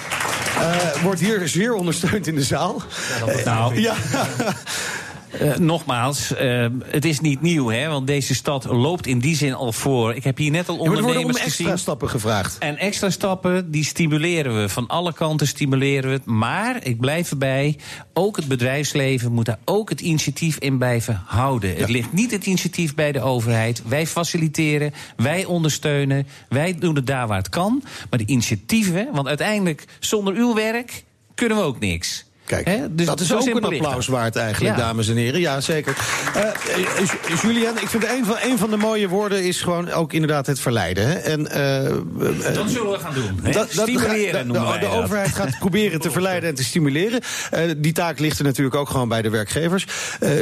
Uh, 0.58 1.04
wordt 1.04 1.20
hier 1.20 1.48
zeer 1.48 1.74
ondersteund 1.74 2.28
in 2.28 2.36
de 2.36 2.44
zaal. 2.44 2.82
Ja, 3.26 3.44
nou, 3.44 3.82
ja. 3.82 3.96
Uh, 5.42 5.56
nogmaals, 5.58 6.32
uh, 6.42 6.66
het 6.86 7.06
is 7.06 7.20
niet 7.20 7.42
nieuw, 7.42 7.70
hè, 7.70 7.88
want 7.88 8.08
deze 8.08 8.36
stad 8.36 8.66
loopt 8.66 9.08
in 9.08 9.20
die 9.20 9.36
zin 9.36 9.54
al 9.54 9.72
voor. 9.72 10.16
Ik 10.16 10.24
heb 10.24 10.38
hier 10.38 10.52
net 10.52 10.70
al 10.70 10.78
ondernemers 10.78 11.08
ja, 11.08 11.14
worden 11.14 11.36
om 11.36 11.46
extra 11.46 11.64
gezien. 11.64 11.78
stappen 11.78 12.10
gevraagd. 12.10 12.58
En 12.58 12.78
extra 12.78 13.10
stappen, 13.10 13.72
die 13.72 13.84
stimuleren 13.84 14.62
we. 14.62 14.70
Van 14.70 14.88
alle 14.88 15.14
kanten 15.14 15.48
stimuleren 15.48 16.10
we 16.10 16.16
het. 16.16 16.26
Maar, 16.26 16.86
ik 16.86 17.00
blijf 17.00 17.32
erbij, 17.32 17.78
ook 18.14 18.36
het 18.36 18.48
bedrijfsleven 18.48 19.32
moet 19.32 19.46
daar 19.46 19.60
ook 19.66 19.90
het 19.90 20.02
initiatief 20.02 20.58
in 20.58 20.78
blijven 20.78 21.22
houden. 21.26 21.74
Ja. 21.74 21.80
Het 21.80 21.90
ligt 21.90 22.14
niet 22.14 22.32
het 22.32 22.46
initiatief 22.46 22.96
bij 22.96 23.12
de 23.12 23.22
overheid. 23.22 23.82
Wij 23.88 24.08
faciliteren, 24.08 24.94
wij 25.16 25.46
ondersteunen, 25.46 26.28
wij 26.50 26.76
doen 26.76 26.96
het 26.96 27.08
daar 27.08 27.28
waar 27.28 27.38
het 27.38 27.50
kan. 27.50 27.84
Maar 28.10 28.20
de 28.20 28.26
initiatieven, 28.26 29.08
want 29.12 29.28
uiteindelijk 29.28 29.86
zonder 30.00 30.34
uw 30.34 30.54
werk 30.54 31.04
kunnen 31.36 31.58
we 31.58 31.64
ook 31.64 31.80
niks. 31.80 32.26
Kijk, 32.46 32.68
He, 32.68 32.96
dus 32.96 33.06
dat 33.06 33.20
is 33.20 33.34
ook 33.34 33.46
een 33.46 33.64
applaus 33.64 34.08
waard 34.08 34.36
eigenlijk, 34.36 34.78
ja. 34.78 34.82
dames 34.82 35.10
en 35.10 35.16
heren. 35.16 35.40
Ja, 35.40 35.62
zeker. 35.62 35.98
Uh, 36.36 37.42
Julian, 37.42 37.78
ik 37.78 37.88
vind 37.88 38.04
een 38.04 38.26
van, 38.26 38.36
een 38.42 38.58
van 38.58 38.70
de 38.70 38.78
mooie 38.78 39.08
woorden 39.08 39.44
is 39.44 39.62
gewoon 39.62 39.92
ook 39.92 40.14
inderdaad 40.14 40.48
het 40.48 40.60
verleiden. 40.60 41.08
Hè? 41.08 41.14
En, 41.14 41.40
uh, 41.40 42.54
dat 42.54 42.70
zullen 42.70 42.92
we 42.92 43.00
gaan 43.00 43.14
doen. 43.14 43.40
Hè? 43.44 43.52
Dat, 43.52 43.72
stimuleren 43.72 44.48
dat, 44.48 44.72
de, 44.72 44.80
de, 44.80 44.80
de 44.80 44.88
overheid 44.88 45.30
gaat 45.30 45.60
proberen 45.66 46.00
te 46.00 46.12
verleiden 46.12 46.50
en 46.50 46.56
te 46.56 46.64
stimuleren. 46.64 47.22
Uh, 47.54 47.60
die 47.78 47.94
taak 47.94 48.20
ligt 48.20 48.40
er 48.40 48.46
natuurlijk 48.46 48.76
ook 48.76 48.90
gewoon 48.90 49.08
bij 49.08 49.22
de 49.22 49.30
werkgevers. 49.30 49.86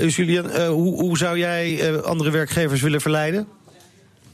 Julian, 0.08 0.66
hoe, 0.66 1.02
hoe 1.02 1.18
zou 1.18 1.38
jij 1.38 2.02
andere 2.02 2.32
werkgevers 2.32 2.82
willen 2.82 3.02
verleiden? 3.02 3.48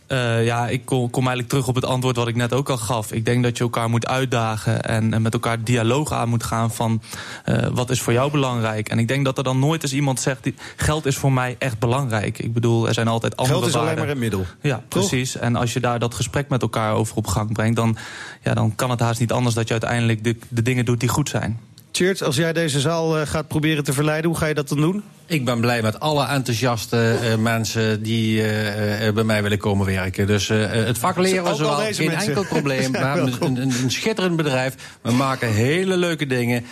Uh, 0.08 0.46
ja, 0.46 0.67
ik 0.67 0.86
kom, 0.86 1.10
kom, 1.10 1.22
eigenlijk 1.22 1.50
terug 1.50 1.67
op 1.67 1.76
het 1.76 1.86
antwoord 1.86 2.15
wat 2.15 2.28
ik 2.28 2.36
net 2.36 2.54
ook 2.54 2.70
al 2.70 2.78
gaf. 2.78 3.12
Ik 3.12 3.26
denk 3.26 3.43
dat 3.43 3.58
je 3.58 3.63
elkaar 3.63 3.89
moet 3.89 4.08
uitdagen 4.08 4.84
en, 4.84 5.13
en 5.13 5.22
met 5.22 5.34
elkaar 5.34 5.63
dialoog 5.63 6.12
aan 6.12 6.30
moet 6.30 6.43
gaan 6.43 6.72
van 6.72 7.02
uh, 7.46 7.67
wat 7.72 7.89
is 7.89 8.02
voor 8.02 8.13
jou 8.13 8.32
belangrijk. 8.32 8.89
En 8.89 9.00
ik 9.00 9.08
denk 9.08 9.26
dat 9.26 9.38
er 9.38 9.43
dan 9.43 9.60
nooit 9.60 9.84
eens 9.84 9.93
iemand 9.93 10.20
zegt, 10.20 10.43
die, 10.43 10.56
geld 10.76 11.06
is 11.06 11.17
voor 11.17 11.32
mij 11.32 11.56
echt 11.60 11.80
belangrijk. 11.80 12.39
Ik 12.39 12.54
bedoel, 12.54 12.88
er 12.88 12.93
zijn 12.93 13.08
altijd 13.08 13.38
andere 13.38 13.58
Geld 13.58 13.67
is 13.67 13.74
waarden. 13.74 13.91
alleen 13.91 14.06
maar 14.06 14.15
een 14.15 14.22
middel. 14.22 14.46
Ja, 14.62 14.84
Toch? 14.88 15.08
precies. 15.08 15.38
En 15.38 15.56
als 15.56 15.74
je 15.74 15.80
daar 15.80 16.00
dat 16.00 16.13
gesprek 16.13 16.50
met 16.50 16.62
elkaar 16.62 16.93
over 16.93 17.15
op 17.15 17.28
gang 17.28 17.54
brengt, 17.54 17.76
dan, 17.76 17.98
ja, 18.43 18.54
dan 18.54 18.76
kan 18.76 18.89
het 18.89 19.00
haast 19.00 19.20
niet 19.20 19.32
anders 19.32 19.56
dat 19.56 19.65
je 19.65 19.72
uiteindelijk 19.72 20.24
de, 20.24 20.36
de 20.50 20.62
dingen 20.62 20.86
doet 20.86 21.00
die 21.00 21.10
goed 21.10 21.30
zijn. 21.30 21.60
Tjeerd, 21.91 22.24
als 22.24 22.36
jij 22.36 22.54
deze 22.54 22.80
zaal 22.80 23.20
uh, 23.20 23.28
gaat 23.28 23.48
proberen 23.48 23.84
te 23.84 23.93
verleiden, 23.93 24.30
hoe 24.30 24.39
ga 24.39 24.46
je 24.46 24.54
dat 24.54 24.70
dan 24.70 24.82
doen? 24.82 25.04
Ik 25.30 25.46
ben 25.46 25.60
blij 25.60 25.82
met 25.82 26.00
alle 26.00 26.26
enthousiaste 26.26 27.16
uh, 27.24 27.36
mensen 27.36 28.04
die 28.04 28.38
uh, 28.38 29.12
bij 29.13 29.24
mij 29.24 29.42
willen 29.44 29.58
komen 29.58 29.86
werken. 29.86 30.28
Dus 30.28 30.48
het 30.48 30.98
vak 30.98 31.18
leren 31.18 31.44
was 31.44 31.60
wel 31.60 31.72
geen 31.72 32.08
mensen. 32.08 32.28
enkel 32.28 32.46
probleem. 32.46 32.92
We 32.98 32.98
hebben 32.98 33.34
een, 33.40 33.62
een, 33.62 33.74
een, 33.84 33.92
schitterend 33.92 34.36
bedrijf. 34.36 34.76
We 35.02 35.12
maken 35.12 35.54
hele 35.54 35.98
leuke 35.98 36.26
dingen. 36.26 36.66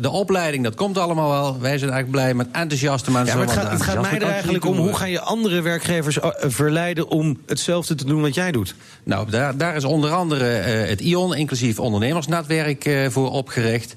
de 0.00 0.10
opleiding, 0.10 0.64
dat 0.64 0.74
komt 0.74 0.98
allemaal 0.98 1.30
wel. 1.30 1.60
Wij 1.60 1.78
zijn 1.78 1.90
eigenlijk 1.90 2.10
blij 2.10 2.34
met 2.34 2.46
enthousiaste 2.52 3.10
mensen. 3.10 3.38
Ja, 3.38 3.44
maar 3.44 3.54
het 3.54 3.64
gaat, 3.64 3.72
het 3.72 3.82
gaat 3.82 4.00
mij 4.00 4.20
er 4.20 4.28
eigenlijk 4.28 4.64
om, 4.64 4.76
hoe 4.76 4.94
ga 4.94 5.04
je 5.04 5.20
andere 5.20 5.60
werkgevers 5.60 6.18
verleiden 6.40 7.08
om 7.08 7.38
hetzelfde 7.46 7.94
te 7.94 8.04
doen 8.04 8.20
wat 8.20 8.34
jij 8.34 8.52
doet? 8.52 8.74
Nou, 9.04 9.30
daar, 9.30 9.56
daar 9.56 9.76
is 9.76 9.84
onder 9.84 10.10
andere 10.10 10.44
het 10.44 11.00
ION, 11.00 11.34
inclusief 11.34 11.78
ondernemersnetwerk, 11.78 13.06
voor 13.08 13.30
opgericht. 13.30 13.94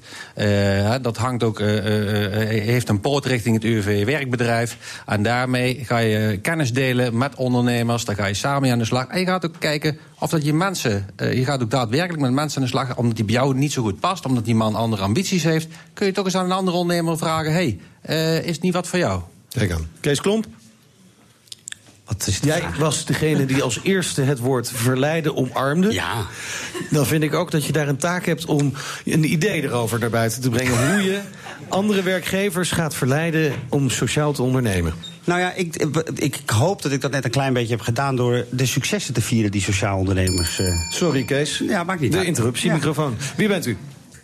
dat 1.02 1.16
hangt 1.16 1.42
ook, 1.42 1.58
heeft 1.58 2.88
een 2.88 3.00
poot 3.00 3.26
richting 3.26 3.54
het 3.54 3.64
UWV-werkbedrijf. 3.72 5.02
En 5.06 5.22
daarmee 5.22 5.84
ga 5.84 5.98
je 5.98 6.38
kennis 6.42 6.72
delen 6.72 7.18
met 7.18 7.34
ondernemers. 7.34 8.04
Dan 8.04 8.14
ga 8.14 8.26
je 8.26 8.34
samen 8.34 8.70
aan 8.70 8.78
de 8.78 8.84
slag. 8.84 9.06
En 9.06 9.20
je 9.20 9.26
gaat 9.26 9.46
ook 9.46 9.54
kijken 9.58 9.98
of 10.18 10.30
dat 10.30 10.44
je 10.44 10.52
mensen... 10.52 11.06
Uh, 11.16 11.32
je 11.32 11.44
gaat 11.44 11.62
ook 11.62 11.70
daadwerkelijk 11.70 12.22
met 12.22 12.32
mensen 12.32 12.58
aan 12.58 12.64
de 12.64 12.70
slag... 12.70 12.96
omdat 12.96 13.16
die 13.16 13.24
bij 13.24 13.34
jou 13.34 13.54
niet 13.54 13.72
zo 13.72 13.82
goed 13.82 14.00
past, 14.00 14.26
omdat 14.26 14.44
die 14.44 14.54
man 14.54 14.74
andere 14.74 15.02
ambities 15.02 15.42
heeft... 15.42 15.68
kun 15.92 16.06
je 16.06 16.12
toch 16.12 16.24
eens 16.24 16.36
aan 16.36 16.44
een 16.44 16.52
andere 16.52 16.76
ondernemer 16.76 17.18
vragen... 17.18 17.52
hey, 17.52 17.78
uh, 18.10 18.44
is 18.44 18.54
het 18.54 18.62
niet 18.62 18.74
wat 18.74 18.86
voor 18.86 18.98
jou? 18.98 19.20
Kijk 19.48 19.70
aan. 19.70 19.88
Kees 20.00 20.20
Klomp? 20.20 20.46
Jij 22.42 22.58
vraag? 22.58 22.76
was 22.76 23.04
degene 23.04 23.44
die 23.44 23.62
als 23.62 23.80
eerste 23.82 24.22
het 24.22 24.38
woord 24.38 24.70
verleiden 24.74 25.36
omarmde. 25.36 25.92
Ja. 25.92 26.26
Dan 26.90 27.06
vind 27.06 27.22
ik 27.22 27.34
ook 27.34 27.50
dat 27.50 27.64
je 27.64 27.72
daar 27.72 27.88
een 27.88 27.96
taak 27.96 28.26
hebt 28.26 28.44
om 28.44 28.72
een 29.04 29.32
idee 29.32 29.62
erover 29.62 29.98
naar 29.98 30.10
buiten 30.10 30.40
te 30.40 30.50
brengen. 30.50 30.92
hoe 30.92 31.02
je 31.02 31.20
andere 31.68 32.02
werkgevers 32.02 32.70
gaat 32.70 32.94
verleiden 32.94 33.52
om 33.68 33.90
sociaal 33.90 34.32
te 34.32 34.42
ondernemen. 34.42 34.94
Nou 35.24 35.40
ja, 35.40 35.52
ik, 35.52 35.86
ik, 36.14 36.40
hoop 36.46 36.82
dat 36.82 36.92
ik 36.92 37.00
dat 37.00 37.10
net 37.10 37.24
een 37.24 37.30
klein 37.30 37.52
beetje 37.52 37.74
heb 37.74 37.80
gedaan 37.80 38.16
door 38.16 38.44
de 38.50 38.66
successen 38.66 39.14
te 39.14 39.20
vieren 39.20 39.50
die 39.50 39.60
sociaal 39.60 39.98
ondernemers. 39.98 40.58
Uh... 40.58 40.68
Sorry, 40.90 41.24
Kees. 41.24 41.62
Ja, 41.68 41.84
maakt 41.84 42.00
niet 42.00 42.12
De 42.12 42.24
interruptie, 42.24 42.72
microfoon. 42.72 43.16
Wie 43.36 43.48
bent 43.48 43.66
u? 43.66 43.76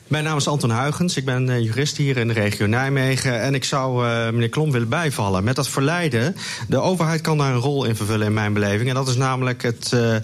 Mijn 0.08 0.24
naam 0.24 0.36
is 0.36 0.48
Anton 0.48 0.70
Huigens. 0.70 1.16
Ik 1.16 1.24
ben 1.24 1.48
uh, 1.48 1.60
jurist 1.60 1.96
hier 1.96 2.16
in 2.16 2.28
de 2.28 2.34
regio 2.34 2.66
Nijmegen. 2.66 3.40
En 3.40 3.54
ik 3.54 3.64
zou 3.64 4.06
uh, 4.06 4.30
meneer 4.30 4.48
Klom 4.48 4.70
willen 4.70 4.88
bijvallen. 4.88 5.44
Met 5.44 5.56
dat 5.56 5.68
verleiden. 5.68 6.36
De 6.68 6.80
overheid 6.80 7.20
kan 7.20 7.38
daar 7.38 7.52
een 7.52 7.60
rol 7.60 7.84
in 7.84 7.96
vervullen 7.96 8.26
in 8.26 8.34
mijn 8.34 8.52
beleving. 8.52 8.88
En 8.88 8.94
dat 8.94 9.08
is 9.08 9.16
namelijk 9.16 9.62
het. 9.62 9.90
Uh, 9.94 10.16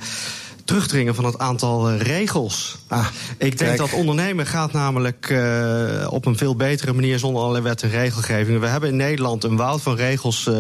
terugdringen 0.65 1.15
van 1.15 1.25
het 1.25 1.39
aantal 1.39 1.93
regels. 1.93 2.79
Ah, 2.89 3.07
ik 3.39 3.59
denk 3.59 3.79
dat 3.79 3.93
ondernemen 3.93 4.47
gaat 4.47 4.73
namelijk 4.73 5.29
uh, 5.31 6.07
op 6.11 6.27
een 6.27 6.37
veel 6.37 6.57
betere 6.57 6.93
manier 6.93 7.19
zonder 7.19 7.41
allerlei 7.43 7.65
wet 7.65 7.83
en 7.83 7.91
regelgeving. 7.91 8.61
We 8.61 8.67
hebben 8.67 8.89
in 8.89 8.97
Nederland 8.97 9.45
een 9.45 9.57
woud 9.57 9.83
van 9.83 9.97
regels. 9.97 10.47
Uh, 10.47 10.57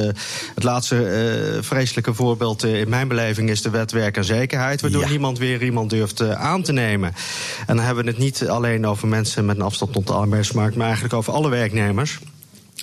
het 0.54 0.62
laatste 0.62 1.58
vreselijke 1.60 2.14
voorbeeld 2.14 2.64
in 2.64 2.88
mijn 2.88 3.08
beleving 3.08 3.50
is 3.50 3.62
de 3.62 3.70
wet 3.70 3.92
werk 3.92 4.16
en 4.16 4.24
zekerheid, 4.24 4.80
waardoor 4.80 5.02
ja. 5.02 5.08
niemand 5.08 5.38
weer 5.38 5.62
iemand 5.62 5.90
durft 5.90 6.20
aan 6.20 6.62
te 6.62 6.72
nemen. 6.72 7.14
En 7.66 7.76
dan 7.76 7.84
hebben 7.84 8.04
we 8.04 8.10
het 8.10 8.18
niet 8.18 8.48
alleen 8.48 8.86
over 8.86 9.08
mensen 9.08 9.44
met 9.44 9.56
een 9.56 9.62
afstand 9.62 9.92
tot 9.92 10.06
de 10.06 10.12
arbeidsmarkt, 10.12 10.76
maar 10.76 10.86
eigenlijk 10.86 11.14
over 11.14 11.32
alle 11.32 11.48
werknemers 11.48 12.18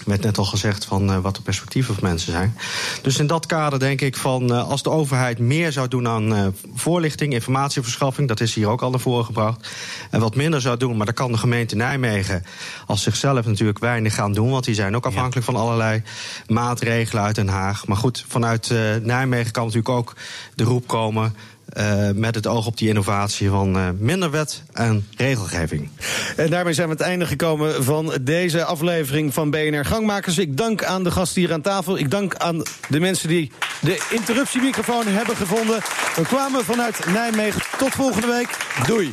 werd 0.06 0.24
net 0.24 0.38
al 0.38 0.46
gezegd 0.46 0.86
van 0.86 1.10
uh, 1.10 1.18
wat 1.18 1.36
de 1.36 1.42
perspectieven 1.42 1.94
van 1.94 2.04
mensen 2.04 2.32
zijn. 2.32 2.56
Dus 3.02 3.20
in 3.20 3.28
dat 3.28 3.46
kader 3.46 3.80
denk 3.80 4.02
ik 4.02 4.18
van 4.18 4.52
uh, 4.52 4.70
als 4.70 4.84
de 4.84 4.90
overheid 4.90 5.40
meer 5.40 5.72
zou 5.72 5.88
doen 5.88 6.08
aan 6.08 6.34
uh, 6.34 6.48
voorlichting, 6.74 7.34
informatieverschaffing, 7.34 8.28
dat 8.28 8.40
is 8.40 8.54
hier 8.54 8.68
ook 8.68 8.82
al 8.82 8.90
naar 8.90 9.00
voren 9.00 9.26
gebracht. 9.26 9.70
En 10.10 10.20
wat 10.20 10.36
minder 10.36 10.62
zou 10.62 10.78
doen, 10.78 10.98
maar 10.98 11.06
dat 11.06 11.16
kan 11.16 11.32
de 11.32 11.38
gemeente 11.38 11.76
Nijmegen 11.76 12.44
als 12.86 13.04
zichzelf 13.04 13.46
natuurlijk 13.46 13.80
weinig 13.80 14.16
gaan 14.16 14.34
doen, 14.34 14.50
want 14.50 14.66
die 14.66 14.76
zijn 14.76 14.96
ook 14.96 15.06
afhankelijk 15.06 15.48
ja. 15.48 15.54
van 15.54 15.62
allerlei 15.62 16.04
maatregelen 16.48 17.24
uit 17.24 17.36
Den 17.36 17.48
Haag. 17.48 17.88
Maar 17.88 17.98
goed, 17.98 18.26
vanuit 18.28 18.74
Nijmegen 19.02 19.52
kan 19.52 19.64
natuurlijk 19.64 19.96
ook 19.96 20.16
de 20.56 20.64
roep 20.64 20.88
komen. 20.88 21.36
Uh, 21.78 22.10
met 22.14 22.36
het 22.36 22.48
oog 22.48 22.66
op 22.66 22.78
die 22.78 22.88
innovatie 22.88 23.50
van 23.50 23.78
uh, 23.78 23.90
minder 23.98 24.32
wet 24.32 24.64
en 24.74 25.08
regelgeving. 25.18 25.90
En 26.36 26.50
daarmee 26.50 26.74
zijn 26.74 26.88
we 26.88 26.94
het 26.94 27.04
einde 27.04 27.26
gekomen 27.26 27.84
van 27.84 28.14
deze 28.22 28.64
aflevering 28.64 29.34
van 29.34 29.50
BNR 29.50 29.86
Gangmakers. 29.86 30.38
Ik 30.38 30.58
dank 30.58 30.84
aan 30.84 31.04
de 31.04 31.12
gasten 31.12 31.42
hier 31.42 31.54
aan 31.54 31.62
tafel. 31.62 31.98
Ik 31.98 32.12
dank 32.12 32.36
aan 32.36 32.64
de 32.90 33.00
mensen 33.00 33.28
die 33.28 33.52
de 33.82 34.08
interruptiemicrofoon 34.10 35.08
hebben 35.08 35.36
gevonden. 35.36 35.80
We 36.16 36.22
kwamen 36.22 36.66
vanuit 36.66 37.06
Nijmegen. 37.14 37.62
Tot 37.78 37.92
volgende 37.92 38.28
week. 38.28 38.58
Doei. 38.88 39.10